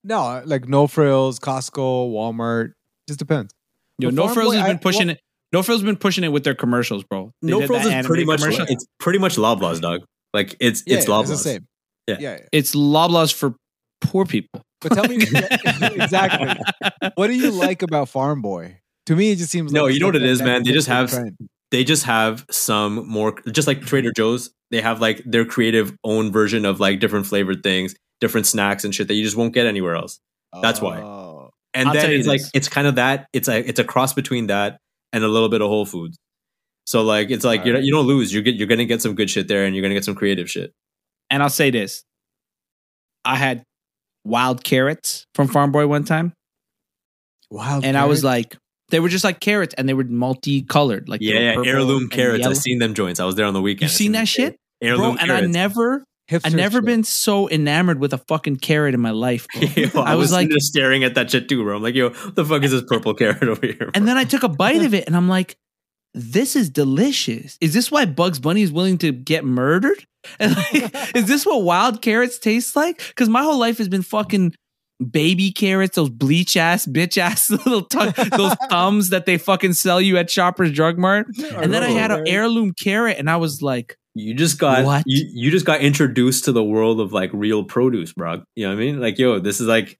[0.03, 2.71] No, like no frills, Costco, Walmart.
[3.07, 3.53] Just depends.
[3.99, 5.21] Yo, But No Farm Frills Boy, has been I- pushing well- it.
[5.53, 7.33] No Frills has been pushing it with their commercials, bro.
[7.41, 8.65] They No frills is pretty much commercial.
[8.69, 9.99] it's pretty much Loblaws, dog.
[10.33, 11.27] Like it's Yeah, it's Loblaws.
[11.27, 11.67] the same.
[12.07, 12.17] Yeah.
[12.19, 12.31] yeah.
[12.33, 12.45] yeah.
[12.51, 13.55] It's Loblaws for
[14.01, 14.61] poor people.
[14.81, 15.15] But tell me
[15.81, 16.55] exactly.
[17.15, 18.79] What do you like about Farm Boy?
[19.07, 19.71] To me, it just seems.
[19.71, 20.63] No, like you know what it is, man?
[20.63, 21.37] They just have- trend.
[21.71, 24.51] They just have some more, just like Trader Joe's.
[24.71, 28.93] They have like their creative own version of like different flavored things, different snacks and
[28.93, 30.19] shit that you just won't get anywhere else.
[30.61, 30.99] That's why.
[30.99, 31.51] Oh.
[31.73, 33.27] and I'll then it's like it's kind of that.
[33.31, 34.79] It's a it's a cross between that
[35.13, 36.17] and a little bit of Whole Foods.
[36.91, 38.33] So like it's like you're, you don't lose.
[38.33, 40.51] You get you're gonna get some good shit there, and you're gonna get some creative
[40.51, 40.73] shit.
[41.29, 42.03] And I'll say this:
[43.23, 43.63] I had
[44.25, 46.33] wild carrots from Farm Boy one time,
[47.49, 48.57] Wild and I was like,
[48.89, 52.39] they were just like carrots, and they were multicolored, like Yeah, yeah heirloom carrots.
[52.41, 52.51] yellow.
[52.51, 53.21] I've seen them joints.
[53.21, 53.83] I was there on the weekend.
[53.83, 55.21] You've I seen that shit, Heirloom bro?
[55.21, 55.53] And I carrots.
[55.53, 56.85] never, I Hipster never shit.
[56.85, 59.47] been so enamored with a fucking carrot in my life.
[59.53, 59.61] bro.
[59.77, 61.77] Yo, I, I was, was like- like staring at that shit too, bro.
[61.77, 63.91] I'm like, yo, what the fuck is this purple carrot over here?
[63.93, 65.55] And then I took a bite of it, and I'm like,
[66.13, 67.57] this is delicious.
[67.61, 70.05] Is this why Bugs Bunny is willing to get murdered?
[70.39, 72.99] And like, is this what wild carrots taste like?
[73.07, 74.53] Because my whole life has been fucking
[75.09, 79.99] baby carrots, those bleach ass, bitch ass little tu- those thumbs that they fucking sell
[79.99, 81.25] you at Shoppers Drug Mart.
[81.55, 85.03] And then I had an heirloom carrot, and I was like, you just got What?
[85.07, 88.43] you you just got introduced to the world of like real produce, bro.
[88.55, 88.99] You know what I mean?
[88.99, 89.97] Like, yo, this is like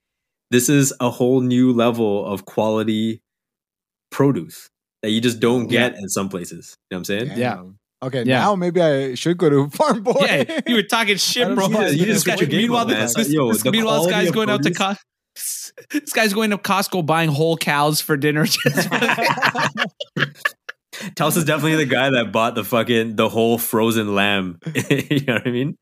[0.52, 3.22] this is a whole new level of quality
[4.12, 4.70] produce
[5.02, 6.78] that you just don't get in some places.
[6.90, 7.32] You know what I'm saying?
[7.38, 7.64] Yeah.
[8.04, 8.40] Okay, Yeah.
[8.40, 10.16] now maybe I should go to Farm Boy.
[10.22, 11.68] yeah, you were talking shit, bro.
[11.68, 11.96] see that.
[11.96, 14.30] You just put guy- your game meanwhile, this, this, Yo, this- the meanwhile, this guy's
[14.30, 14.96] of going out to produce- Co-
[16.00, 18.46] this guy's going to Costco buying whole cows for dinner.
[18.46, 18.86] Just is
[21.46, 24.60] definitely the guy that bought the fucking the whole frozen lamb.
[24.90, 25.78] you know what I mean?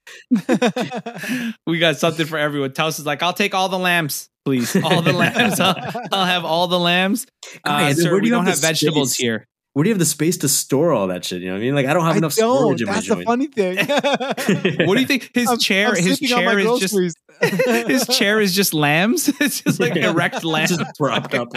[1.65, 2.73] we got something for everyone.
[2.73, 4.75] Taos is like, I'll take all the lambs, please.
[4.83, 5.59] All the lambs.
[5.59, 5.75] I'll,
[6.11, 7.25] I'll have all the lambs.
[7.63, 9.21] Uh, Guys, sir, where do we you don't have have vegetables space?
[9.21, 9.45] here.
[9.73, 11.41] Where do you have the space to store all that shit?
[11.41, 11.75] You know what I mean?
[11.75, 12.57] Like I don't have I enough don't.
[12.57, 13.27] storage in my That's the joint.
[13.27, 13.77] funny thing.
[14.87, 15.29] What do you think?
[15.33, 18.73] His I'm- chair, I'm his sleeping on my chair is just his chair is just
[18.73, 19.29] lambs.
[19.39, 20.09] It's just like Yeah.
[20.09, 21.53] erect lambs just propped up.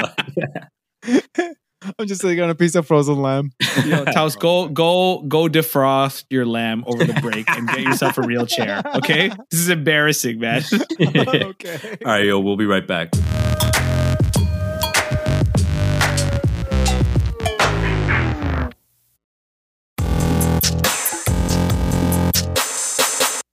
[1.85, 3.53] Like, I'm just sitting on a piece of frozen lamb.
[3.85, 8.23] Yo, Taos, go go go defrost your lamb over the break and get yourself a
[8.23, 8.83] real chair.
[8.97, 10.63] Okay, this is embarrassing, man.
[11.01, 11.97] okay.
[12.05, 13.13] all right, yo, we'll be right back.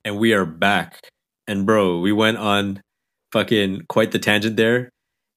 [0.04, 1.00] And we are back.
[1.48, 2.80] And bro, we went on
[3.32, 4.90] fucking quite the tangent there.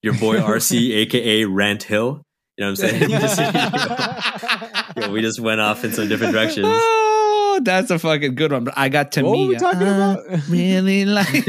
[0.04, 2.24] Your boy RC, aka Rant Hill.
[2.58, 3.02] You know what I'm saying?
[3.02, 3.38] We just,
[4.98, 6.68] yo, we just went off in some different directions.
[6.70, 8.64] Oh, that's a fucking good one.
[8.66, 10.20] But I got to What were we talking about?
[10.50, 11.48] Really like.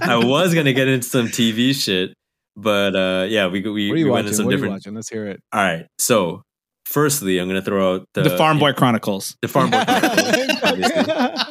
[0.00, 2.14] I was gonna get into some TV shit,
[2.56, 4.58] but uh, yeah, we we, What are we you went in some What are you
[4.58, 4.72] different.
[4.74, 4.94] watching?
[4.94, 5.40] Let's hear it.
[5.52, 6.42] All right, so
[6.86, 9.36] firstly, I'm gonna throw out the, the Farm Boy Chronicles.
[9.40, 9.84] the Farm Boy.
[9.84, 11.44] Chronicles.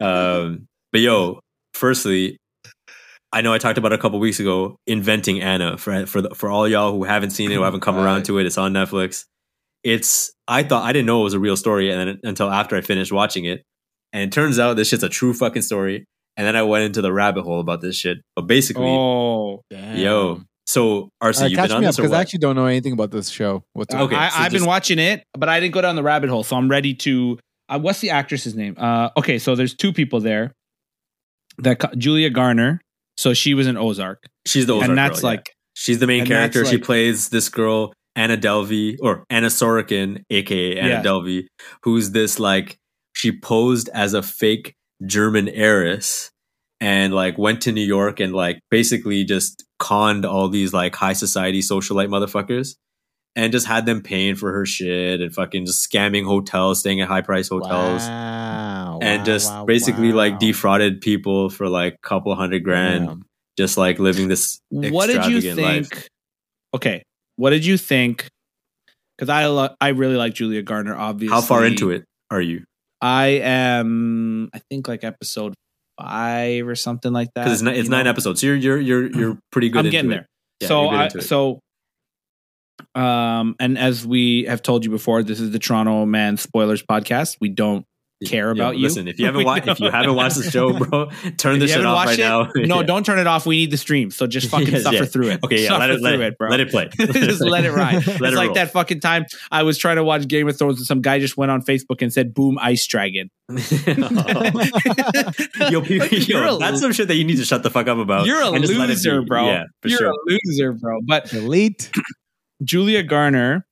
[0.00, 1.40] Um, but yo,
[1.72, 2.38] firstly,
[3.34, 4.78] I know I talked about it a couple weeks ago.
[4.86, 7.96] Inventing Anna for for the, for all y'all who haven't seen it, who haven't come
[7.96, 8.46] around to it.
[8.46, 9.24] It's on Netflix.
[9.82, 12.76] It's I thought I didn't know it was a real story, and then until after
[12.76, 13.64] I finished watching it,
[14.12, 16.06] and it turns out this shit's a true fucking story.
[16.36, 18.18] And then I went into the rabbit hole about this shit.
[18.36, 22.12] But basically, Oh, yo, so RC, Uh, you've been on this because?
[22.12, 23.64] I actually don't know anything about this show.
[23.72, 26.30] What's Okay, I, so I've been watching it, but I didn't go down the rabbit
[26.30, 27.38] hole, so I'm ready to.
[27.68, 28.74] Uh, what's the actress's name?
[28.78, 30.52] Uh, okay, so there's two people there.
[31.58, 32.80] That Julia Garner,
[33.16, 35.36] so she was in Ozark, She's the Ozark and that's girl, yeah.
[35.36, 36.60] like she's the main character.
[36.60, 41.02] that's she plays this girl Anna Delvey or Anna Sorokin, aka Anna Yeah.
[41.02, 41.46] Delvey,
[41.82, 42.76] who's this like
[43.14, 44.74] she posed as a fake
[45.06, 46.30] German heiress
[46.80, 51.12] and like went to New York and like basically just conned all these like high
[51.12, 52.76] society socialite motherfuckers
[53.36, 57.08] and just had them paying for her shit and fucking just scamming hotels, staying at
[57.08, 58.02] high price hotels.
[58.02, 58.08] Wow,
[59.02, 63.22] And wow, just wow, basically like defrauded people for like a couple hundred grand, Damn.
[63.56, 65.94] just like living this what did you extravagant think?
[65.94, 66.08] life.
[66.74, 67.02] Okay,
[67.36, 68.28] what did you think?
[69.16, 70.96] Because I lo- I really like Julia Garner.
[70.96, 72.64] Obviously, How far into it are you?
[73.00, 74.50] I am.
[74.52, 75.54] I think like episode
[76.00, 77.44] five or something like that.
[77.44, 78.10] Because it's, ni- it's nine know?
[78.10, 78.40] episodes.
[78.40, 79.80] So you're you're you're you're pretty good.
[79.80, 80.14] I'm into getting it.
[80.14, 80.26] there.
[80.60, 81.60] Yeah, so I, so
[82.94, 87.36] um and as we have told you before this is the toronto man spoilers podcast
[87.40, 87.84] we don't
[88.24, 88.82] care Yo, about you.
[88.84, 91.06] Listen, if you haven't We watched if you haven't watched the show, bro,
[91.36, 92.50] turn this If you shit off right it, now.
[92.56, 92.86] no Yeah.
[92.86, 95.04] don't turn it off we need the stream so just fucking Yes, suffer yeah.
[95.04, 96.88] through it Okay, yeah, suffer let it let through it, it bro let it play.
[96.98, 97.94] just let it ride.
[97.94, 98.54] Let it's it like roll.
[98.54, 101.36] that fucking time I was trying to watch Game of Thrones and some guy just
[101.36, 103.56] went on Facebook and said "Boom, Ice Dragon." yo,
[105.82, 107.98] people, You're yo, a- that's some shit that you need to shut the fuck up
[107.98, 108.26] about.
[108.26, 109.26] You're a and just let it loser, be.
[109.26, 109.46] bro.
[109.46, 110.10] Yeah, for You're sure.
[110.10, 111.00] a loser, bro.
[111.06, 111.90] But Delete.
[112.62, 113.66] Julia Garner,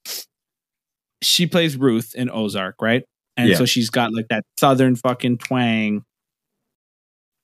[1.23, 3.05] she plays Ruth in Ozark, right?
[3.43, 3.57] And Yeah.
[3.57, 6.05] so she's got like that southern fucking twang.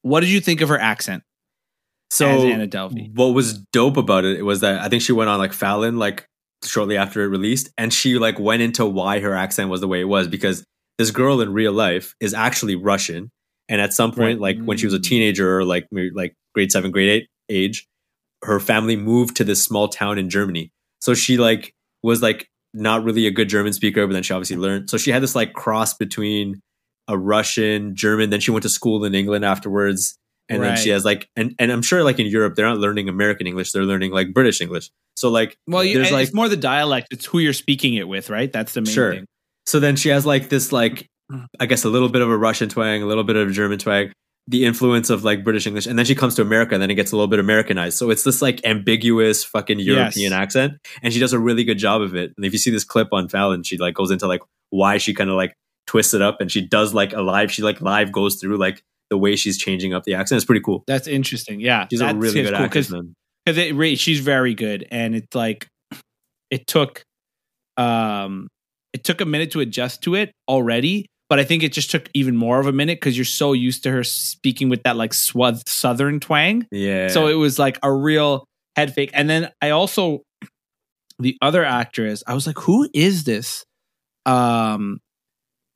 [0.02, 1.22] What did you think of her accent
[2.12, 3.14] as So Anna Delvey?
[3.14, 6.26] what was dope about it was that I think she went on like Fallon like
[6.64, 10.00] shortly after it released, and she like went into why her accent was the way
[10.00, 10.64] it was because
[10.98, 13.30] this girl in real life is actually Russian,
[13.68, 14.56] and at some point, Right.
[14.56, 17.86] like when she was a teenager or like maybe, like grade seven, grade eight age,
[18.44, 20.70] her family moved to this small town in Germany.
[21.00, 24.56] So she like was like not really a good German speaker, but then she obviously
[24.56, 24.90] learned.
[24.90, 26.60] So she had this like cross between
[27.08, 28.30] a Russian, German.
[28.30, 31.72] Then she went to school in England afterwards, and then she has like and and
[31.72, 34.90] I'm sure like in Europe they're not learning American English, they're learning like British English.
[35.16, 37.08] So like Well, you, there's like it's more the dialect.
[37.10, 38.52] It's who you're speaking it with, right?
[38.52, 39.14] That's the main Sure.
[39.14, 39.26] thing.
[39.66, 41.06] So then she has like this like.
[41.60, 43.78] I guess a little bit of a Russian twang, a little bit of a German
[43.78, 44.12] twang,
[44.48, 46.94] the influence of like British English, and then she comes to America and then it
[46.94, 47.98] gets a little bit Americanized.
[47.98, 50.78] So it's this like ambiguous fucking European accent.
[51.02, 52.32] And she does a really good job of it.
[52.34, 55.12] And if you see this clip on Fallon, she like goes into like why she
[55.12, 55.54] kind of like
[55.86, 58.82] twists it up and she does like a live, she like live goes through like
[59.10, 60.38] the way she's changing up the accent.
[60.38, 60.82] It's pretty cool.
[60.86, 61.60] That's interesting.
[61.60, 62.90] Yeah, She's a really good cool actress,
[63.44, 65.66] because she's very good and it's like
[66.50, 67.02] it took
[67.76, 68.48] um
[68.94, 72.08] it took a minute to adjust to it already but i think it just took
[72.14, 75.12] even more of a minute because you're so used to her speaking with that like
[75.12, 77.08] swud southern twang Yeah.
[77.08, 78.44] so it was like a real
[78.76, 80.22] head fake and then i also
[81.18, 83.64] the other actress i was like who is this
[84.26, 84.98] um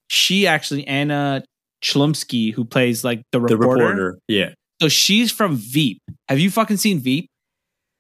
[0.09, 1.43] she actually anna
[1.83, 3.85] chlumsky who plays like the the reporter.
[3.85, 4.19] reporter.
[4.29, 4.51] Yeah.
[4.81, 7.29] so she's from veep have you fucking seen veep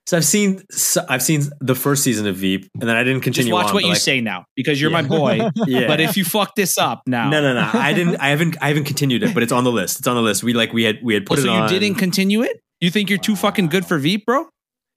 [0.06, 3.20] So I've seen so I've seen the first season of Veep, and then I didn't
[3.22, 3.52] Just continue.
[3.54, 5.00] watch on, what you like, say now because you're Yeah.
[5.02, 5.40] my boy.
[5.66, 5.86] Yeah.
[5.86, 7.70] But if you fuck this up now, No, no, no.
[7.72, 8.16] I didn't.
[8.16, 8.56] I haven't.
[8.60, 10.00] I haven't continued it, but it's on the list.
[10.00, 10.42] It's on the list.
[10.42, 11.68] We like we had we had put Oh, so it So you on.
[11.68, 12.60] didn't continue it?
[12.80, 14.46] You think you're too fucking good for Veep, bro?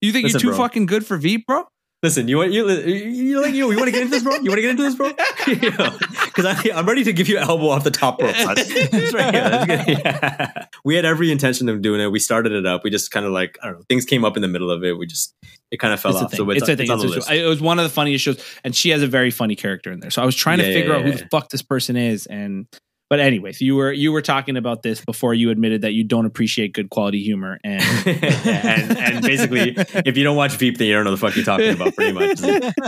[0.00, 0.64] You think Listen, you're too bro.
[0.66, 1.64] fucking good for Veep, bro?
[2.02, 4.34] Listen, you want you you like you you want to get into this, bro?
[4.34, 5.12] You want to get into this, bro?
[6.36, 8.34] Because I'm ready to give you an elbow off the top rope.
[8.36, 9.32] It's right.
[9.32, 10.66] Let's yeah.
[10.84, 12.08] We had every intention of doing it.
[12.12, 12.84] We started it up.
[12.84, 13.84] We just kind of like I don't know.
[13.88, 14.98] Things came up in the middle of it.
[14.98, 15.34] We just
[15.70, 16.34] it kind of fell It's off.
[16.34, 16.84] So it's, it's a thing.
[16.84, 17.30] it's on the It's list.
[17.30, 20.00] it was one of the funniest shows, and she has a very funny character in
[20.00, 20.10] there.
[20.10, 21.16] So I was trying to Yeah, figure yeah, out who yeah.
[21.16, 22.66] the fuck this person is, and
[23.08, 26.26] but anyways, you were you were talking about this before you admitted that you don't
[26.26, 30.94] appreciate good quality humor, and and and basically, if you don't watch Veep, then you
[30.94, 32.42] don't know the fuck you're talking about, pretty much.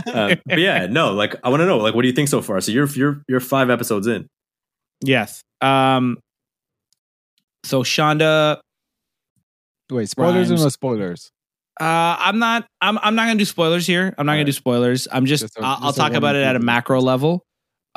[0.07, 2.42] Uh, but yeah, no, like I want to know, like, what do you think so
[2.42, 2.61] far?
[2.61, 4.26] So you're you're you're five episodes in.
[5.04, 6.18] yes, um,
[7.64, 8.61] so Shonda
[9.90, 10.62] Wait, spoilers or Rhimes.
[10.64, 11.31] no spoilers?
[11.81, 12.66] Uh, I'm not.
[12.81, 12.98] I'm.
[12.98, 14.12] I'm not gonna do spoilers here.
[14.18, 14.46] I'm not gonna Alright.
[14.46, 15.07] do spoilers.
[15.12, 15.44] I'm just.
[15.44, 17.44] Just a- I'll, I'll just talk about it at a macro level.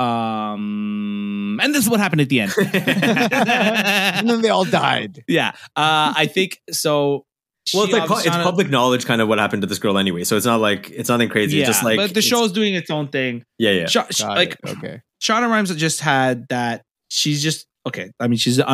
[0.01, 2.53] Um, and this is what happened at the end.
[2.57, 5.23] and then they all died.
[5.27, 5.49] yeah.
[5.75, 7.25] Uh, I think so.
[7.73, 9.79] Well, it's she like pu- it's obviously- public knowledge, kind of what happened to this
[9.79, 10.23] girl anyway.
[10.23, 11.57] So it's not like it's nothing crazy.
[11.57, 13.43] Yeah, it's just like but the it's- show's doing its own thing.
[13.59, 13.85] Yeah, yeah.
[13.87, 14.77] Sha- sh- Got like it.
[14.77, 15.01] okay.
[15.21, 16.81] Shonda Rhimes just had that.
[17.09, 18.11] She's just okay.
[18.19, 18.65] I mean, she's an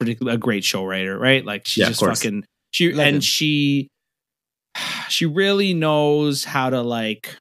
[0.00, 1.44] unpredictable, a great show writer, right?
[1.44, 2.44] Like she's Yeah, just fucking.
[2.72, 3.14] She Legend.
[3.16, 3.88] and she,
[5.08, 7.36] she really knows how to like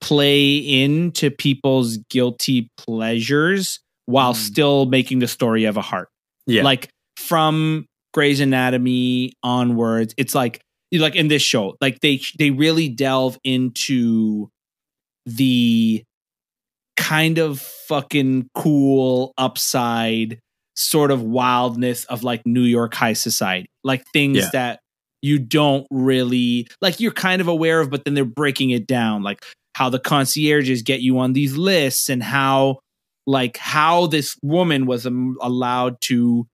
[0.00, 4.36] play into people's guilty pleasures while Mm.
[4.36, 6.08] still making the story of a heart.
[6.46, 6.62] yeah.
[6.62, 10.60] Like from Grey's Anatomy onwards, it's like
[10.92, 14.48] like in this show, like they they really delve into
[15.26, 16.02] the
[16.96, 20.40] kind of fucking cool upside
[20.74, 23.68] sort of wildness of like New York high society.
[23.84, 24.50] Like things Yeah.
[24.52, 24.80] that
[25.20, 29.22] you don't really like you're kind of aware of but then they're breaking it down
[29.24, 32.78] like how the concierges get you on these lists and how
[33.26, 36.46] like how this woman was um, allowed to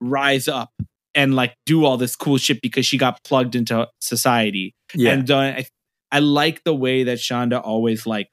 [0.00, 0.70] rise up
[1.14, 5.12] and like do all this cool shit because she got plugged into society yeah.
[5.12, 5.66] and uh, I,
[6.10, 8.28] I like the way that Shonda always like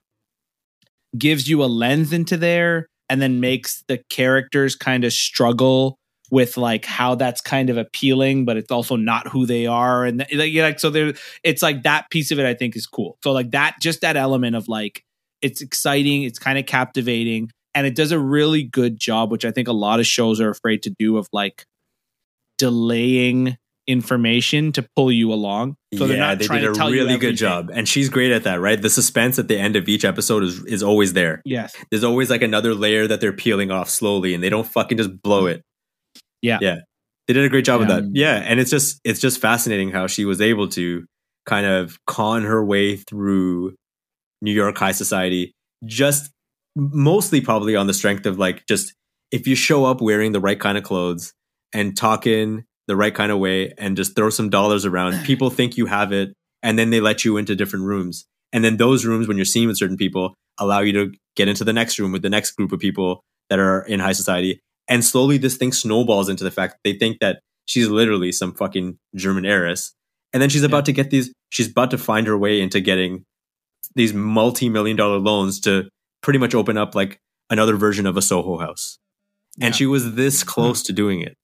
[1.18, 5.98] gives you a lens into there and then makes the characters kind of struggle
[6.34, 10.26] with like how that's kind of appealing but it's also not who they are and
[10.34, 13.32] like, like so there it's like that piece of it i think is cool so
[13.32, 15.04] like that just that element of like
[15.44, 19.52] it's exciting it's kind of captivating and it does a really good job which i
[19.52, 21.68] think a lot of shows are afraid to do of like
[22.58, 26.86] delaying information to pull you along so they're yeah, not they trying did to a
[26.88, 27.36] you really good everything.
[27.36, 28.60] job, and she's great at that.
[28.60, 31.44] Right, the suspense at the end of each episode is is always there.
[31.46, 34.98] yes There's always like another layer that they're peeling off slowly, and they don't fucking
[34.98, 35.64] just blow it.
[36.44, 36.60] Yeah.
[36.62, 36.78] yeah,
[37.28, 37.84] they did a great job Yeah.
[37.86, 38.04] of that.
[38.04, 41.06] Um, yeah, and it's just it's just fascinating how she was able to
[41.48, 43.74] kind of con her way through
[44.42, 45.54] New York high society,
[45.86, 46.30] just
[46.76, 48.94] mostly probably on the strength of like just
[49.32, 51.34] if you show up wearing the right kind of clothes
[51.74, 55.78] and talking the right kind of way and just throw some dollars around, people think
[55.78, 58.26] you have it, and then they let you into different rooms.
[58.52, 61.64] And then those rooms, when you're seeing with certain people, allow you to get into
[61.64, 64.60] the next room with the next group of people that are in high society.
[64.90, 68.54] And slowly this thing snowballs into the fact that they think that she's literally some
[68.54, 69.94] fucking German heiress.
[70.34, 73.24] And then she's about to get these, she's about to find her way into getting
[73.96, 75.88] these multi million dollar loans to
[76.22, 77.20] pretty much open up like
[77.50, 78.98] another version of a Soho house.
[79.62, 79.78] And Yeah.
[79.78, 80.48] she was this hmm.
[80.48, 81.36] close to doing it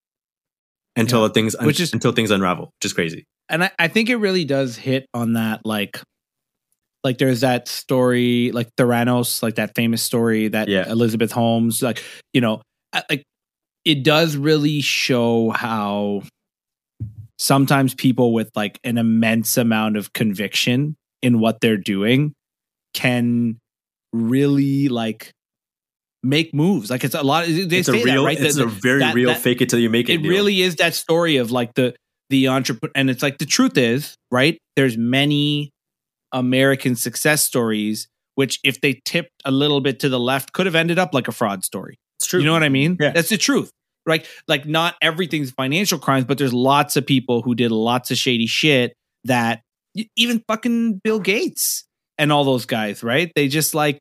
[0.95, 3.25] until things Which is- until things unravel, which is crazy.
[3.47, 6.01] and I, I think it really does hit on that like
[7.03, 10.89] like there's that story like Theranos, like that famous story that Yeah.
[10.89, 12.61] Elizabeth Holmes, like you know,
[13.09, 13.23] like
[13.89, 16.21] it does really show how
[17.37, 22.33] sometimes people with like an immense amount of conviction in what they're doing
[22.93, 23.57] can
[24.13, 25.31] really like
[26.23, 26.89] make moves.
[26.89, 27.45] Like it's a lot.
[27.45, 28.39] They it's a real, that, right?
[28.39, 30.13] it's That- a very that- real that- fake it till you make it.
[30.15, 30.31] it deal.
[30.31, 31.95] really is that story of like the
[32.29, 35.71] the entrepreneur and it's like the truth is right there's many
[36.31, 40.75] american success stories which if they tipped a little bit to the left could have
[40.75, 42.39] ended up like a fraud story It's true.
[42.39, 43.09] you know what i mean Yeah.
[43.13, 43.71] that's the truth
[44.09, 48.17] right like not everything's financial crimes but there's lots of people who did lots of
[48.17, 48.93] shady shit
[49.23, 49.61] that
[50.17, 51.85] even fucking bill gates
[52.17, 53.99] and all those guys right they just like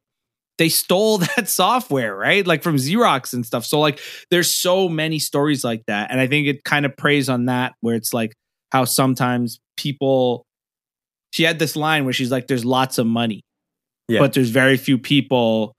[0.59, 2.45] they stole that software, right?
[2.45, 3.65] Like from Xerox and stuff.
[3.65, 4.01] So like
[4.33, 6.11] there's so many stories like that.
[6.11, 8.33] And I think it kind of preys on that where it's like
[8.73, 10.43] how sometimes people
[11.31, 13.43] she had this line where she's like, there's lots of money,
[14.09, 14.19] Yeah.
[14.19, 15.75] but there's very few people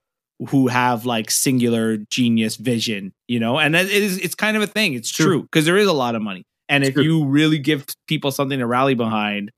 [0.50, 3.60] who have like singular genius vision, you know?
[3.60, 4.94] And it is it's kind of a thing.
[4.94, 5.42] It's True.
[5.44, 6.44] because there is a lot of money.
[6.70, 7.04] And It's if true.
[7.04, 9.52] you really give people something to rally behind,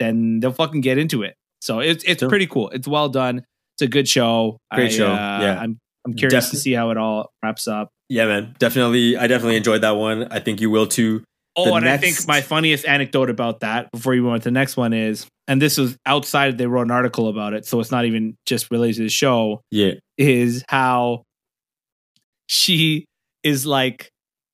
[0.00, 1.34] then they'll fucking get into it.
[1.60, 2.28] So it's it's True.
[2.28, 2.70] pretty cool.
[2.70, 3.44] It's well done.
[3.76, 4.58] It's a good show.
[4.72, 5.08] Great I, show.
[5.12, 5.58] uh, Yeah.
[5.60, 7.90] I'm I'm curious Defi- to see how it all wraps up.
[8.08, 8.54] Yeah, man.
[8.58, 9.16] Definitely.
[9.16, 10.28] I definitely enjoyed that one.
[10.30, 11.22] I think you will too.
[11.56, 14.52] Oh, The and I think my funniest anecdote about that before you went to the
[14.52, 16.58] next one is, and this was outside.
[16.58, 19.60] They wrote an article about it, so it's not even just related to the show.
[19.70, 19.92] Yeah.
[20.16, 21.22] Is how
[22.46, 23.06] she
[23.42, 24.08] is like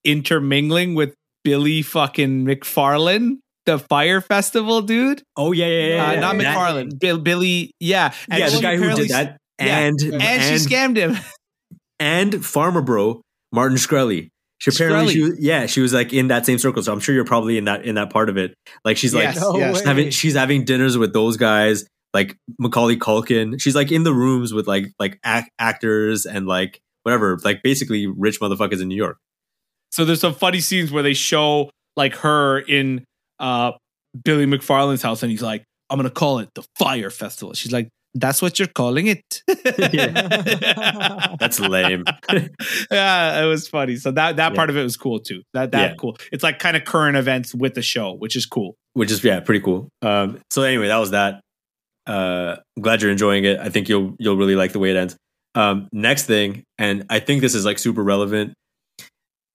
[0.05, 5.23] intermingling with Billy fucking McFarland, the Fyre Festival dude.
[5.37, 6.09] Oh yeah, yeah, yeah.
[6.09, 6.21] uh, yeah.
[6.21, 7.73] not That- McFarland, Bill, Billy.
[7.81, 9.79] Yeah, yeah, the guy who apparently- did that, yeah.
[9.79, 11.17] and and, and she scammed him.
[11.99, 13.23] and Pharma Bro
[13.53, 14.29] Martin Shkreli.
[14.61, 15.37] She apparently, Shkreli.
[15.39, 16.83] she yeah, she was like in that same circle.
[16.83, 18.55] So I'm sure you're probably in that in that part of it.
[18.85, 19.77] Like she's like No yes.
[19.81, 19.83] way.
[19.87, 23.61] having she's having dinners with those guys, like Macaulay Culkin.
[23.61, 28.07] She's like in the rooms with like like ac- actors and like whatever, like basically
[28.07, 29.17] rich motherfuckers in New York.
[29.91, 33.05] So there's some funny scenes where they show like her in
[33.39, 33.73] uh
[34.25, 37.89] Billy McFarland's house, and he's like, "I'm gonna call it the Fyre Festival." She's like,
[38.15, 39.43] "That's what you're calling it."
[39.93, 41.35] Yeah.
[41.41, 42.05] That's lame.
[42.91, 43.97] yeah, it was funny.
[43.97, 44.57] So that that Yeah.
[44.57, 45.43] part of it was cool too.
[45.55, 45.95] That that Yeah.
[45.97, 46.17] cool.
[46.33, 48.77] It's like kind of current events with the show, which is cool.
[48.95, 49.89] which is yeah, pretty cool.
[50.03, 51.41] Um, so anyway, that was that.
[52.07, 53.59] Uh, I'm glad you're enjoying it.
[53.61, 55.17] I think you'll you'll really like the way it ends.
[55.55, 58.55] Um, next thing, and I think this is like super relevant.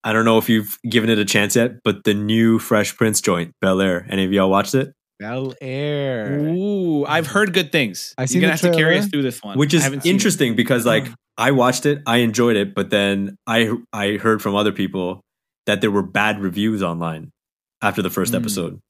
[0.04, 3.20] I don't know if you've given it a chance yet, but the new Fresh Prince
[3.20, 4.06] joint, Bel Air.
[4.08, 4.92] Any of y'all watched it?
[5.18, 6.38] Bel Air.
[6.50, 8.14] Ooh, I've heard good things.
[8.18, 10.10] I You're gonna the have to carry us through this one, Which is haven't it.
[10.10, 11.06] interesting because like
[11.38, 15.22] I watched it, I enjoyed it, but then I I heard from other people
[15.66, 17.30] that there were bad reviews online
[17.82, 18.38] after the first Mm.
[18.40, 18.80] episode.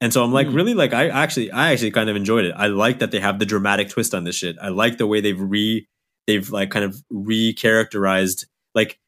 [0.00, 0.54] And so I'm like, Mm.
[0.54, 0.74] really?
[0.74, 2.52] Like, I actually, I actually kind of enjoyed it.
[2.56, 4.56] I like that they have the dramatic twist on this shit.
[4.62, 5.86] I like the way they've re,
[6.28, 8.98] they've like kind of re-characterized, like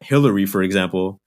[0.00, 1.18] Hillary, for example.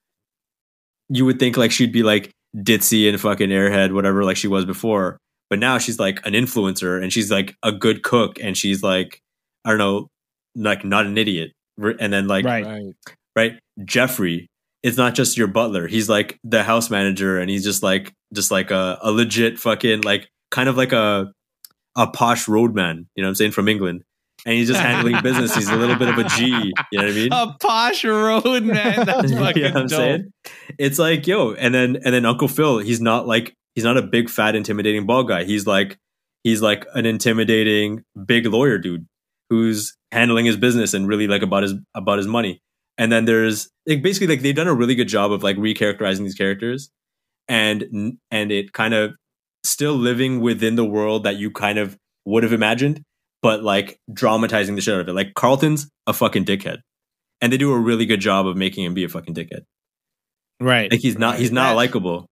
[1.10, 4.64] You would think like she'd be like ditzy and fucking airhead, whatever, like she was
[4.64, 5.18] before.
[5.50, 9.20] But now she's like an influencer and she's like a good cook and she's like,
[9.64, 10.08] I don't know,
[10.54, 11.52] like not an idiot.
[11.78, 12.64] And then like right.
[12.64, 12.94] Right.
[13.36, 13.58] right?
[13.84, 14.48] Jeffrey
[14.82, 15.86] is not just your butler.
[15.86, 20.02] He's like the house manager and he's just like just like a, a legit fucking
[20.02, 21.32] like kind of like a
[21.96, 24.02] a posh roadman, you know what I'm saying, from England.
[24.44, 25.54] And he's just handling business.
[25.54, 26.46] He's a little bit of a G.
[26.46, 27.28] You know what I mean?
[27.32, 29.06] A posh road man.
[29.06, 29.90] That's You know fucking what I'm dope.
[29.98, 30.32] saying?
[30.78, 34.02] It's like, yo, and then and then Uncle Phil, he's not like he's not a
[34.02, 35.44] big fat intimidating ball guy.
[35.44, 35.96] He's like
[36.42, 39.06] he's like an intimidating big lawyer dude
[39.48, 42.60] who's handling his business and really like about his about his money.
[42.98, 46.20] And then there's like basically like they've done a really good job of like recharacterizing
[46.24, 46.90] these characters
[47.48, 49.12] and and it kind of
[49.64, 53.02] still living within the world that you kind of would have imagined,
[53.42, 55.14] but like dramatizing the shit out of it.
[55.14, 56.78] Like Carlton's a fucking dickhead.
[57.40, 59.62] And they do a really good job of making him be a fucking dickhead.
[60.60, 60.90] Right.
[60.90, 62.26] Like he's not he's not likable.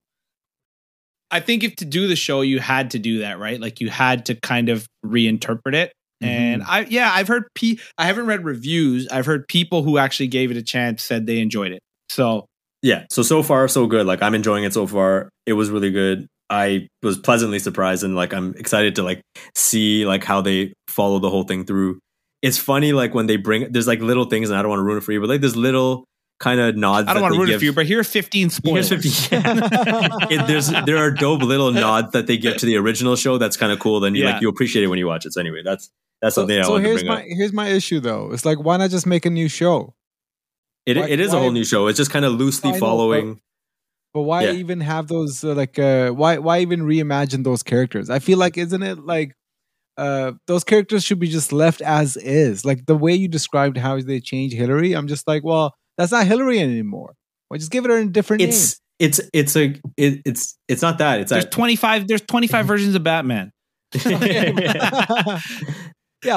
[1.29, 3.59] I think if to do the show, you had to do that, right?
[3.59, 5.93] Like you had to kind of reinterpret it.
[6.21, 6.25] Mm-hmm.
[6.25, 9.07] And I, yeah, I've heard pe I haven't read reviews.
[9.09, 11.81] I've heard people who actually gave it a chance said they enjoyed it.
[12.09, 12.45] So
[12.81, 13.05] Yeah.
[13.09, 14.05] So so far so good.
[14.05, 15.29] Like I'm enjoying it so far.
[15.45, 16.27] It was really good.
[16.51, 19.21] I was pleasantly surprised and like I'm excited to like
[19.55, 21.99] see like how they follow the whole thing through.
[22.41, 24.83] It's funny like when they bring there's like little things and I don't want to
[24.83, 26.03] ruin it for you, but like there's little
[26.41, 27.07] kind of nods.
[27.07, 28.87] I don't that want to they ruin it for you, but here are 15 Here's
[28.87, 28.89] spoilers.
[28.89, 33.37] 50 it, there's there are dope little nods that they give to the original show
[33.37, 33.99] that's kind of cool.
[33.99, 34.33] Then you Yeah.
[34.33, 35.33] like you appreciate it when you watch it.
[35.33, 35.89] So anyway, that's
[36.21, 37.25] that's So, something I so wanted to here's bring my up.
[37.27, 38.31] here's my issue though.
[38.33, 39.93] It's like why not just make a new show?
[40.85, 41.87] It, why- it is a whole new show.
[41.87, 43.39] It's just kind of loosely I know, following.
[44.13, 44.53] But why Yeah.
[44.53, 48.09] even have those uh, like uh why why even reimagine those characters?
[48.09, 49.33] I feel like isn't it like
[49.97, 52.65] uh those characters should be just left as is.
[52.65, 56.27] Like the way you described how they changed Hillary, I'm just like, well, that's not
[56.27, 57.13] Hillary anymore.
[57.49, 60.97] Well, just give it her a different It's it's it's a it, it's it's not
[60.99, 61.21] that.
[61.21, 63.51] It's There's that 25 there's 25 versions of Batman.
[63.95, 64.09] yeah,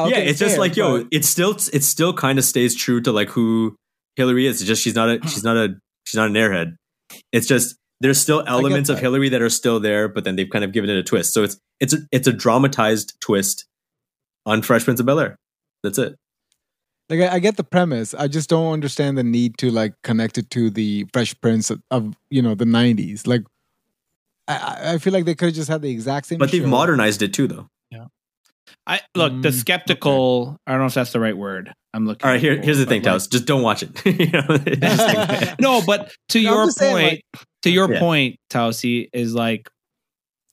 [0.03, 3.01] okay, yeah, it's just like yo, but- it's still it still kind of stays true
[3.03, 3.77] to like who
[4.16, 4.61] Hillary is.
[4.61, 6.77] It's just she's not a she's not a she's not an airhead.
[7.35, 9.01] It's just there's still elements of.
[9.01, 11.35] Hillary that are still there, but then they've kind of given it a twist.
[11.35, 13.66] So it's it's a it's a dramatized twist
[14.47, 15.39] on Fresh Prince of Bel Air.
[15.82, 16.16] That's it.
[17.11, 18.14] Like I, I get the premise.
[18.14, 21.82] I just don't understand the need to like connect it to the Fresh Prince of,
[21.91, 23.26] of you know the '90s.
[23.26, 23.43] Like
[24.47, 26.39] I- I, feel like they could have just had the exact same.
[26.39, 26.68] But they've show.
[26.68, 27.68] modernized it too, though.
[28.87, 31.72] I look, the Mm, skeptical, I don't know if that's the right word.
[31.95, 34.05] I'm looking All right, here, here's the but, thing, like- Just don't watch it.
[34.05, 37.99] You know, no, but to No, your just saying, point, like- to your Yeah.
[38.01, 39.70] point, Tausi, is like,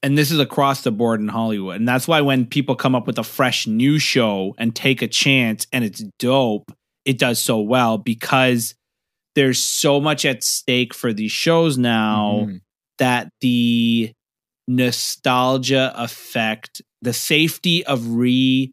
[0.04, 1.76] and this is across the board in Hollywood.
[1.76, 5.08] And that's why when people come up with a fresh new show and take a
[5.08, 6.72] chance and it's dope,
[7.06, 8.74] it does so well because
[9.36, 12.62] there's so much at stake for these shows now Mhm.
[13.00, 14.12] that the
[14.68, 18.72] nostalgia effect, the safety of re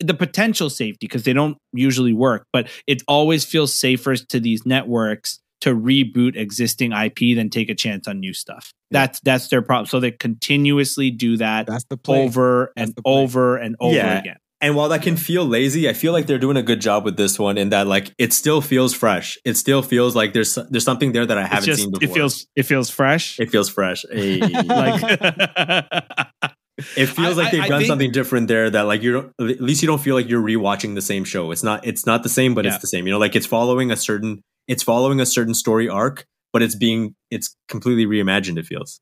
[0.00, 4.66] the potential safety because they don't usually work, but it always feels safer to these
[4.66, 8.72] networks to reboot existing IP than take a chance on new stuff.
[8.90, 9.86] That's that's their problem.
[9.86, 12.24] So they continuously do that That's the play.
[12.24, 14.18] over That's and the over and over Yeah.
[14.18, 14.36] again.
[14.62, 17.16] And while that can feel lazy, I feel like they're doing a good job with
[17.16, 19.36] this one in that like it still feels fresh.
[19.44, 22.08] It still feels like there's there's something there that I haven't just seen before.
[22.08, 23.38] it feels it feels fresh.
[23.40, 24.04] it feels fresh.
[24.12, 24.38] Hey.
[24.40, 25.02] like
[26.96, 29.12] it feels I- like they've I- I done think- something different there that like you
[29.12, 31.50] don't at least you don't feel like you're rewatching the same show.
[31.50, 32.72] It's not it's not the same, but Yeah.
[32.72, 33.06] it's the same.
[33.06, 36.74] You know, like it's following a certain it's following a certain story arc, but it's
[36.76, 39.00] being it's completely reimagined, it feels.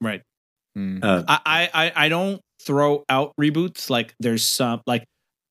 [0.00, 0.22] right.
[0.76, 1.04] Mm.
[1.04, 3.90] Uh, I, I I don't throw out reboots.
[3.90, 5.04] Like there's some like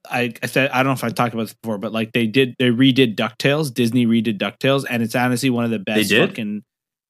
[0.10, 2.28] I, I said I don't know if I talked about this before, but like they
[2.28, 3.74] did they redid Ducktales.
[3.74, 6.10] Disney redid Ducktales, and it's honestly one of the best.
[6.10, 6.30] They did?
[6.30, 6.64] Fucking,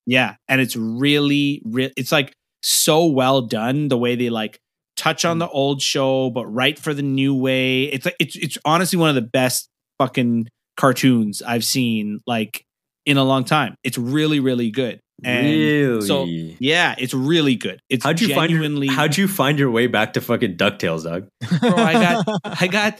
[0.06, 1.90] yeah, and it's really real.
[1.98, 4.60] It's like so well done the way they like
[4.96, 5.40] touch on hmm.
[5.40, 7.84] the old show, but write for the new way.
[7.86, 10.48] It's like it's it's honestly one of the best fucking
[10.78, 12.64] cartoons I've seen like
[13.06, 13.76] in a long time.
[13.84, 15.00] It's really really good.
[15.26, 16.08] And really?
[16.08, 17.80] so- Yeah, it's really good.
[17.90, 21.04] It's how'd you genuinely find your, how'd you find your way back to fucking DuckTales,
[21.04, 21.28] dog?
[21.60, 23.00] bro, I got I got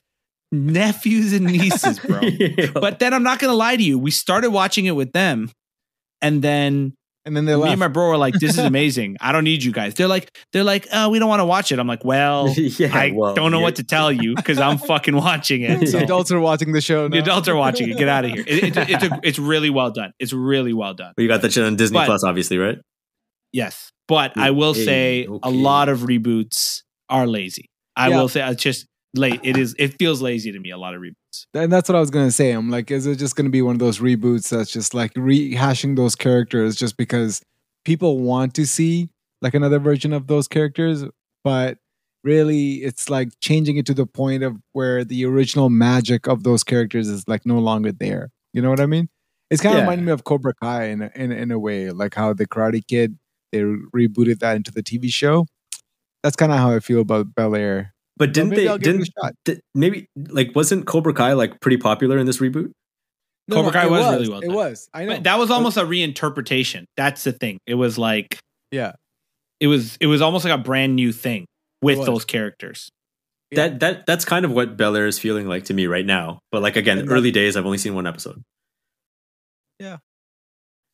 [0.52, 2.22] nephews and nieces, bro.
[2.74, 3.98] But then I'm not gonna lie to you.
[4.00, 5.52] We started watching it with them,
[6.22, 6.94] and then
[7.26, 9.18] and then they me and my bro were like, "This is amazing.
[9.22, 11.72] I don't need you guys." They're like, "They're like, oh, we don't want to watch
[11.72, 14.60] it." I'm like, "Well, yeah, I well, don't know you're- what to tell you because
[14.60, 17.08] I'm fucking watching it." the adults are watching the show.
[17.08, 17.98] The adults are watching it.
[17.98, 18.44] Get out of here.
[18.48, 20.14] It- it- it's a, it's really well done.
[20.20, 21.14] It's really well done.
[21.18, 22.78] You got that shit on Disney But- Plus, obviously, right?
[23.52, 25.50] Yes, but I will Okay, say a okay.
[25.52, 27.70] lot of reboots are lazy.
[27.96, 28.18] I Yeah.
[28.22, 29.40] will say it's just late.
[29.44, 29.76] It is.
[29.78, 30.72] It feels lazy to me.
[30.72, 31.14] A lot of reboots.
[31.54, 32.52] And that's what I was gonna say.
[32.52, 35.96] I'm like, is it just gonna be one of those reboots that's just like rehashing
[35.96, 37.42] those characters just because
[37.86, 39.10] people want to see
[39.42, 41.04] like another version of those characters,
[41.44, 41.78] but
[42.24, 46.64] really it's like changing it to the point of where the original magic of those
[46.64, 48.30] characters is like no longer there.
[48.54, 49.10] You know what I mean?
[49.50, 49.84] It's kind of Yeah.
[49.84, 52.86] reminding me of Cobra Kai in a, in in a way, like how the Karate
[52.88, 53.18] Kid
[53.52, 55.46] they rebooted that into the TV show.
[56.24, 57.93] That's kind of how I feel about Bel Air.
[58.24, 58.68] But didn't maybe they?
[58.70, 59.12] I'll give it a
[59.44, 59.64] Didn't shot.
[59.76, 62.72] maybe like wasn't Cobra Kai like pretty popular in this reboot?
[63.52, 64.56] Cobra Kai it was really well It done.
[64.56, 64.88] was.
[64.94, 65.16] I know.
[65.16, 66.86] But that was almost a reinterpretation.
[66.96, 67.58] That's the thing.
[67.68, 68.40] It was like
[68.72, 68.94] yeah.
[69.60, 71.46] it was it was almost like a brand new thing
[71.82, 72.90] with those characters.
[73.52, 73.68] Yeah.
[73.68, 76.40] That that that's kind of what Bel Air is feeling like to me right now.
[76.54, 78.42] But like again, And that- early days, I've only seen one episode.
[79.82, 79.98] I,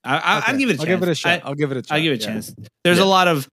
[0.04, 0.52] I, Okay.
[0.54, 0.80] I'd give it a chance.
[0.80, 1.30] I'll give it a shot.
[1.44, 1.94] I, I'll give it a shot.
[1.96, 2.34] I'll give it a yeah.
[2.34, 2.56] chance.
[2.84, 3.04] There's Yeah.
[3.04, 3.48] a lot of,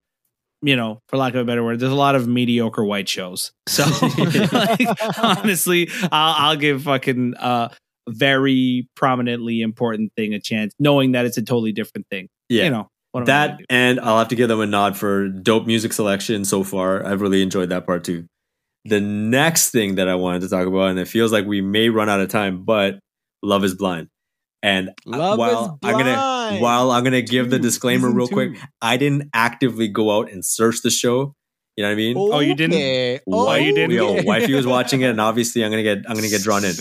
[0.66, 3.52] you know, for lack of a better word, there's a lot of mediocre white shows.
[3.68, 3.84] So
[4.52, 4.80] like,
[5.18, 7.68] honestly, I'll, I'll give fucking uh
[8.08, 12.28] very prominently important thing a chance, knowing that it's a totally different thing.
[12.48, 14.96] Yeah, You know what am I that and I'll have to give them a nod
[14.96, 17.06] for dope music selection so far.
[17.06, 18.26] I've really enjoyed that part too.
[18.84, 21.88] The next thing that I wanted to talk about, and it feels like we may
[21.88, 22.98] run out of time, but
[23.42, 24.08] Love is Blind.
[24.66, 28.34] And Love while is I'm gonna while I'm gonna give the disclaimer real two.
[28.34, 31.34] quick, I didn't actively go out and search the show.
[31.76, 32.16] You know what I mean?
[32.18, 32.74] Oh, you didn't?
[32.74, 33.20] Okay.
[33.26, 33.92] Why you didn't?
[33.94, 34.24] Yo, Okay.
[34.24, 36.74] wifey was watching it, and obviously I'm gonna get I'm gonna get drawn in.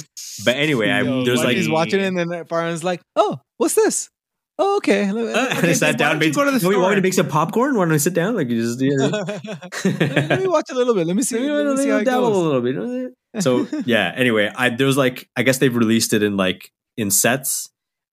[0.43, 3.75] But anyway, I, Yo, there's like he's watching it, and then Farhan's like, "Oh, what's
[3.75, 4.09] this?
[4.57, 6.13] Oh, okay." Let- Uh, okay, I sat down.
[6.13, 7.75] don't you Made, go to the "No, you want me to make some popcorn?
[7.75, 8.35] Why don't to sit down?
[8.35, 9.09] Like you just you know,
[9.85, 11.05] let me watch a little bit.
[11.05, 11.37] Let me see.
[11.43, 13.43] you Let me see how it dabble a little bit.
[13.43, 14.11] So yeah.
[14.15, 17.69] Anyway, I there was like I guess they've released it in like in sets,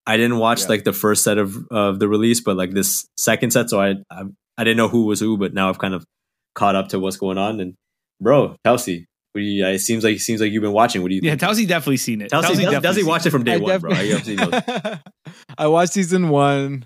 [0.06, 0.68] I didn't watch Yeah.
[0.68, 3.94] like the first set of of the release, but like this second set, so I,
[4.10, 4.24] I
[4.58, 6.04] I didn't know who was who, but now I've kind of
[6.54, 7.60] caught up to what's going on.
[7.60, 7.74] And
[8.20, 11.02] bro, Kelsey, we, uh, it seems like it seems like you've been watching.
[11.02, 11.20] What do you?
[11.22, 11.42] Yeah, think?
[11.42, 12.30] Telsey definitely seen it.
[12.30, 13.92] Kelsey, Telsey does, definitely does he seen watch it from day I one, bro?
[13.92, 14.36] I obviously
[15.58, 16.84] I watched season one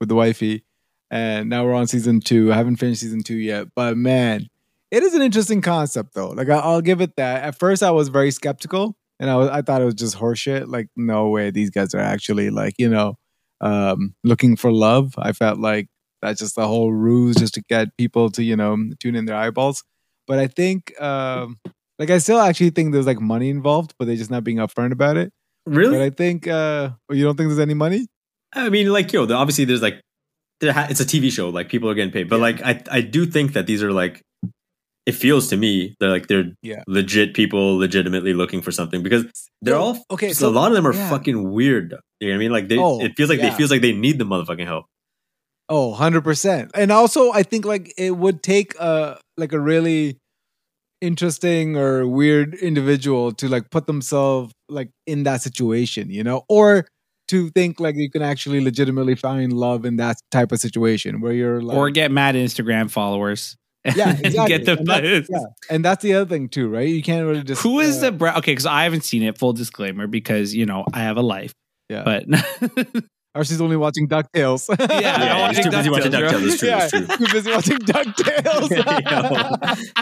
[0.00, 0.64] with the wifey,
[1.10, 2.52] and now we're on season two.
[2.52, 4.48] I haven't finished season two yet, but man,
[4.90, 6.30] it is an interesting concept though.
[6.30, 7.44] Like I, I'll give it that.
[7.44, 10.66] At first, I was very skeptical, and I was I thought it was just horseshit.
[10.66, 13.14] Like no way, these guys are actually like you know
[13.60, 15.14] um, looking for love.
[15.18, 15.86] I felt like
[16.22, 19.36] that's just the whole ruse just to get people to you know tune in their
[19.36, 19.84] eyeballs.
[20.26, 21.00] But I think.
[21.00, 21.58] Um,
[21.98, 24.92] like I still actually think there's like money involved, but they're just not being upfront
[24.92, 25.30] about it.
[25.66, 25.98] Really?
[25.98, 28.06] But I think uh oh, you don't think there's any money?
[28.54, 30.00] I mean, like, yo, obviously there's like,
[30.60, 32.42] there ha- it's a TV show, like people are getting paid, but Yeah.
[32.42, 34.22] like, I, I do think that these are like,
[35.06, 36.82] it feels to me they're like they're Yeah.
[36.86, 39.24] legit people, legitimately looking for something because
[39.62, 40.32] they're So- all okay.
[40.32, 41.08] So, a lot of them are yeah.
[41.10, 41.94] fucking weird.
[42.20, 42.52] You know what I mean?
[42.52, 43.50] Like they, Oh, it feels like yeah.
[43.50, 44.84] they feels like they need the motherfucking help.
[45.68, 46.70] Oh, 100%.
[46.74, 50.18] And also I think like it would take a like a really
[51.00, 56.44] interesting or weird individual to like put themselves like in that situation, you know?
[56.48, 56.86] Or
[57.28, 61.32] to think like you can actually legitimately find love in that type of situation where
[61.32, 63.56] you're like or get mad Instagram followers.
[63.84, 64.58] Yeah, exactly.
[64.58, 65.38] get the And that's- yeah.
[65.70, 66.88] and that's the other thing too, right?
[66.88, 68.36] You can't really just Who is uh, the brown?
[68.38, 69.38] Okay, because I haven't seen it.
[69.38, 71.54] Full disclaimer, because you know I have a life.
[71.88, 72.04] Yeah.
[72.04, 72.26] But
[73.34, 74.68] or she's only watching DuckTales.
[74.78, 76.40] Yeah, Yeah, I'm watching too busy watching DuckTales, bro.
[76.40, 76.46] DuckTales.
[76.46, 76.68] It's true.
[76.68, 77.06] yeah, It's true.
[77.06, 78.70] too busy watching DuckTales.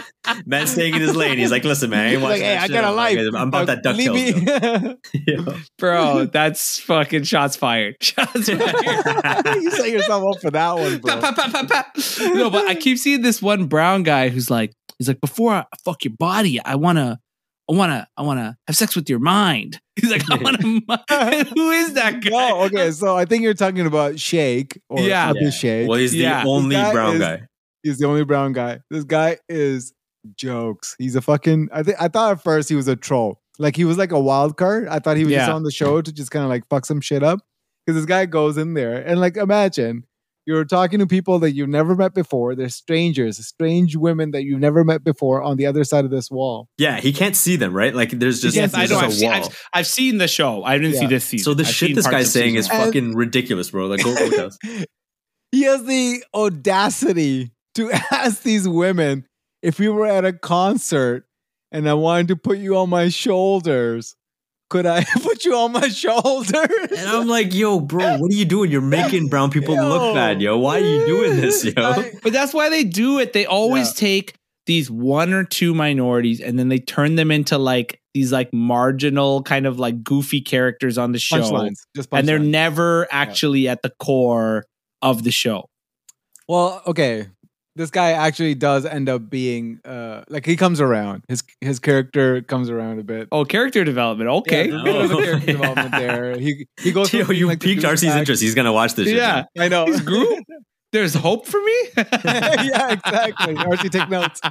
[0.45, 1.37] Man's staying in his lane.
[1.37, 3.19] He's like, listen, man, I ain't watching like, hey, I got a I'm life.
[3.35, 5.47] I'm about uh, that Leave DuckTales.
[5.47, 5.53] me.
[5.79, 7.95] Bro, that's fucking shots fired.
[8.01, 9.55] Shots fired.
[9.61, 11.19] you set yourself up for that one, bro.
[11.19, 11.85] Pa, pa, pa, pa, pa.
[12.33, 15.65] no, but I keep seeing this one brown guy who's like, he's like, before I
[15.83, 17.19] fuck your body, I wanna,
[17.69, 19.79] I wanna, I wanna have sex with your mind.
[19.95, 20.57] He's like, I wanna.
[21.55, 22.29] who is that guy?
[22.29, 25.29] No, okay, so I think you're talking about Shake or Yeah.
[25.29, 25.87] Abu Shake.
[25.87, 26.43] Well, he's Yeah.
[26.43, 27.41] the only guy brown is- guy.
[27.83, 28.79] He's the only brown guy.
[28.89, 29.93] This guy is
[30.35, 30.95] jokes.
[30.99, 31.69] He's a fucking.
[31.71, 33.39] I think I thought at first he was a troll.
[33.57, 34.87] Like he was like a wild card.
[34.87, 36.99] I thought he was just on the show to just kind of like fuck some
[37.01, 37.39] shit up.
[37.85, 40.03] Because this guy goes in there and like imagine
[40.45, 42.55] you're talking to people that you've never met before.
[42.55, 46.31] They're strangers, strange women that you've never met before on the other side of this
[46.31, 46.67] wall.
[46.77, 47.93] Yeah, he can't see them, right?
[47.93, 48.97] Like there's just, Yes, I there's know.
[48.97, 49.43] I've just a seen, wall.
[49.43, 50.63] I've, I've seen the show.
[50.63, 51.07] I didn't see Yeah.
[51.09, 51.43] this season.
[51.45, 52.77] so the I've shit this guy's saying is one.
[52.77, 52.87] one.
[52.87, 53.87] fucking ridiculous, bro.
[53.87, 54.57] Like go, go tell us.
[55.51, 59.25] he has the audacity to ask these women
[59.61, 61.25] if we were at a concert
[61.71, 64.15] and I wanted to put you on my shoulders,
[64.69, 66.91] could I put you on my shoulders?
[66.97, 68.71] And I'm like, yo, bro, what are you doing?
[68.71, 69.87] You're making brown people Yo.
[69.89, 70.57] look bad, yo.
[70.57, 72.03] Why are you doing this, yo?
[72.23, 73.33] But that's why they do it.
[73.33, 77.99] They always take these one or two minorities and then they turn them into like
[78.13, 81.37] these like marginal kind of like goofy characters on the show.
[81.41, 82.49] punchlines, just And they're punchlines.
[82.49, 84.65] never actually at the core
[85.01, 85.65] of the show.
[86.47, 87.27] well, okay.
[87.75, 91.23] This guy actually does end up being uh like he comes around.
[91.29, 93.27] His his character comes around a bit.
[93.31, 94.29] Oh, character development.
[94.29, 94.69] Okay.
[94.69, 95.17] Yeah, there's a bit of a Oh.
[95.23, 96.37] character development there.
[96.39, 97.13] He he goes.
[97.13, 98.41] Yo, you like, piqued RC's douchebag- interest.
[98.41, 99.07] He's gonna watch this.
[99.07, 99.43] Yeah.
[99.57, 99.85] I know.
[99.85, 100.43] He's Groot?
[100.91, 101.77] There's hope for me?
[102.25, 103.55] yeah, exactly.
[103.55, 104.41] Archie, take notes.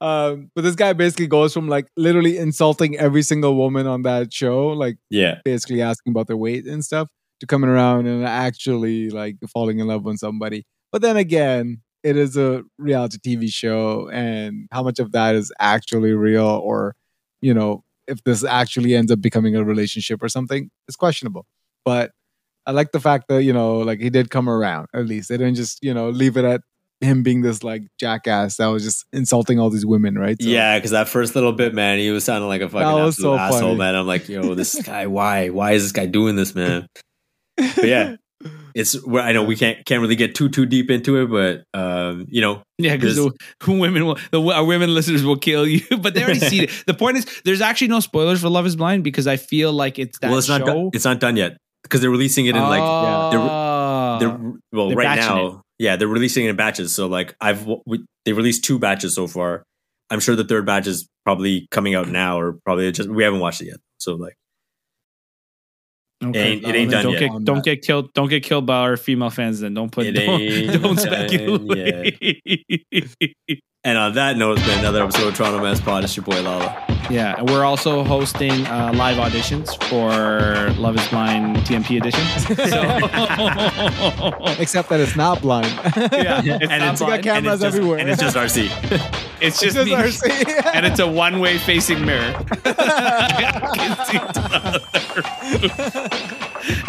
[0.00, 4.32] Um, but this guy basically goes from like literally insulting every single woman on that
[4.34, 5.38] show, like Yeah.
[5.44, 7.08] basically asking about their weight and stuff,
[7.40, 10.64] to coming around and actually like falling in love with somebody.
[10.92, 15.52] But then again, it is a reality TV show, and how much of that is
[15.58, 16.94] actually real, or
[17.40, 21.44] you know, if this actually ends up becoming a relationship or something, it's questionable.
[21.84, 22.12] But
[22.66, 24.88] I like the fact that you know, like he did come around.
[24.94, 26.60] At least they didn't just you know leave it at
[27.00, 30.40] him being this like jackass that was just insulting all these women, right?
[30.40, 32.94] So- Yeah, because that first little bit, man, he was sounding like a fucking That
[33.04, 33.76] was absolute so asshole, funny.
[33.76, 33.94] man.
[33.94, 35.50] I'm like, yo, this guy, why?
[35.50, 36.86] Why is this guy doing this, man?
[37.58, 38.16] But yeah,
[38.76, 41.64] it's where I know we can't can't really get too too deep into it, but
[41.78, 43.32] um, you know, Yeah, because the
[43.66, 45.80] women will, the our women listeners will kill you.
[45.98, 46.70] But they already see it.
[46.86, 49.98] The point is, there's actually no spoilers for Love Is Blind because I feel like
[49.98, 50.58] it's that well, it's show.
[50.58, 54.18] not done, it's not done yet because they're releasing it in like Oh.
[54.20, 54.38] they're
[54.72, 55.62] well they're right now.
[55.78, 56.94] Yeah, they're releasing it in batches.
[56.94, 59.62] So like I've we, they released two batches so far.
[60.10, 63.40] I'm sure the third batch is probably coming out now, or probably just we haven't
[63.40, 63.78] watched it yet.
[63.98, 64.34] So like,
[66.24, 66.52] Okay.
[66.52, 67.20] ain't- it ain't done don't yet.
[67.20, 68.12] Get, don't get killed.
[68.14, 69.60] Don't get killed by our female fans.
[69.60, 70.06] Then don't put.
[70.06, 70.12] It
[70.72, 72.18] Don't, don't speculate.
[73.84, 76.02] and on that note, it's been another episode of Toronto Mass Pod.
[76.04, 76.84] It's your boy Lala.
[77.08, 82.24] yeah, and we're also hosting uh, live auditions for Love Is Blind TMP edition.
[82.66, 85.66] So Except that it's not blind.
[86.12, 87.22] yeah, it's And not it's- We got blind.
[87.22, 87.98] cameras and it's just, everywhere.
[87.98, 88.70] and it's just RC.
[89.40, 89.92] It's It's just, just me.
[89.92, 90.74] RC.
[90.74, 92.32] and it's a one-way facing mirror.
[92.32, 94.80] Can see to the other.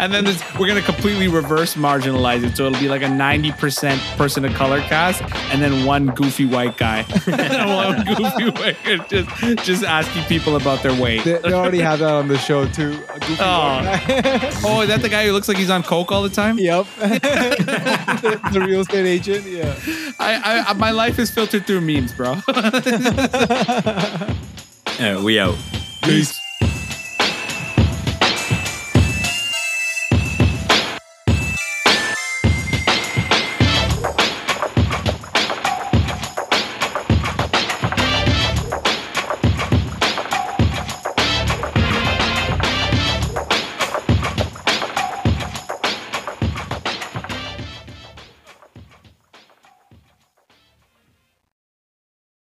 [0.00, 3.52] and then this, we're gonna completely reverse marginalize it, so it'll be like a ninety
[3.52, 5.22] percent person of color cast,
[5.52, 10.56] and then one goofy white guy, and one goofy white guy just just asking people
[10.56, 11.24] about their weight.
[11.24, 12.92] They, they already have that on the show too.
[12.92, 13.80] Goofy Oh.
[14.64, 16.58] Oh, is that the guy who looks like he's on coke all the time?
[16.58, 16.86] yep.
[16.98, 19.44] the, the real estate agent.
[19.44, 19.74] Yeah.
[20.18, 22.28] I, I, my life is filtered through memes, bro.
[22.28, 22.40] All
[25.00, 25.56] right, we out.
[26.02, 26.37] Peace.